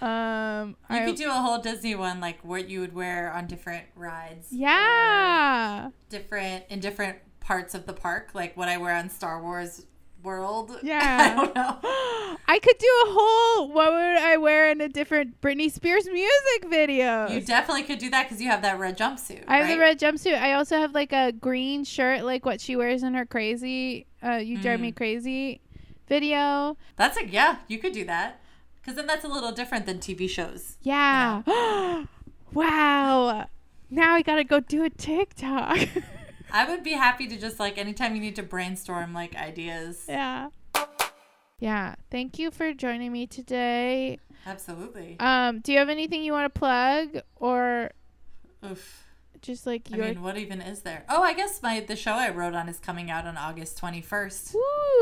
[0.00, 3.46] Um, You I, could do a whole Disney one, like what you would wear on
[3.48, 4.48] different rides.
[4.52, 9.86] yeah, Different in different parts of the park, like what I wear on Star Wars
[10.22, 10.76] World.
[10.82, 11.32] Yeah.
[11.32, 11.78] I don't know.
[12.50, 13.68] I could do a whole.
[13.72, 17.28] What would I wear in a different Britney Spears music video?
[17.28, 19.44] You definitely could do that because you have that red jumpsuit.
[19.46, 20.40] I have the red jumpsuit.
[20.40, 24.06] I also have like a green shirt, like what she wears in her crazy.
[24.24, 24.82] Uh, you drive Mm.
[24.82, 25.60] me crazy
[26.08, 26.76] video.
[26.96, 27.56] That's a yeah.
[27.68, 28.40] You could do that
[28.76, 30.76] because then that's a little different than TV shows.
[30.82, 31.42] Yeah.
[32.52, 33.46] wow.
[33.90, 35.78] Now I gotta go do a TikTok.
[36.52, 40.04] I would be happy to just like anytime you need to brainstorm like ideas.
[40.08, 40.48] yeah.
[41.60, 41.96] Yeah.
[42.10, 44.20] Thank you for joining me today.
[44.46, 45.16] Absolutely.
[45.18, 47.90] Um, do you have anything you want to plug or
[48.64, 49.04] Oof.
[49.42, 51.04] just like you I mean, what even is there?
[51.08, 54.00] Oh, I guess my the show I wrote on is coming out on August twenty
[54.00, 54.54] first.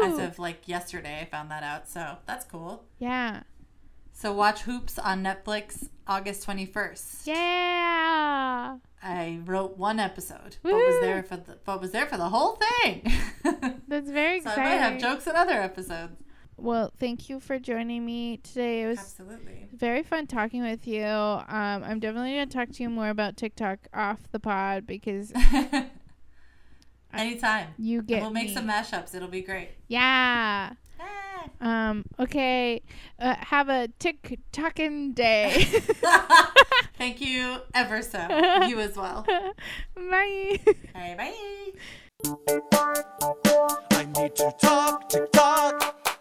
[0.03, 1.89] As of like yesterday, I found that out.
[1.89, 2.85] So that's cool.
[2.99, 3.43] yeah.
[4.15, 7.27] So watch Hoops on Netflix August 21st.
[7.27, 8.79] Yeah.
[9.09, 12.59] I wrote one episode, but was there for the but was there for the whole
[12.83, 13.03] thing.
[13.89, 16.17] That's very so I might have jokes in other episodes.
[16.59, 18.83] Well, thank you for joining me today.
[18.83, 19.69] It was Absolutely.
[19.75, 21.05] very fun talking with you.
[21.05, 21.45] Um,
[21.85, 25.33] I'm definitely going to talk to you more about TikTok off the pod because
[27.13, 27.69] Anytime.
[27.79, 28.55] you And get we'll make me.
[28.55, 29.15] some mashups.
[29.15, 29.71] It'll be great.
[29.89, 30.73] Yeah.
[30.99, 31.36] Ah.
[31.61, 32.83] Um, okay.
[33.19, 35.65] Uh, have a tick tocking day.
[36.99, 38.19] Thank you ever so.
[38.67, 39.25] You as well.
[39.95, 40.59] Bye.
[40.95, 41.73] Bye bye.
[43.93, 46.16] I need to talk, tick tock.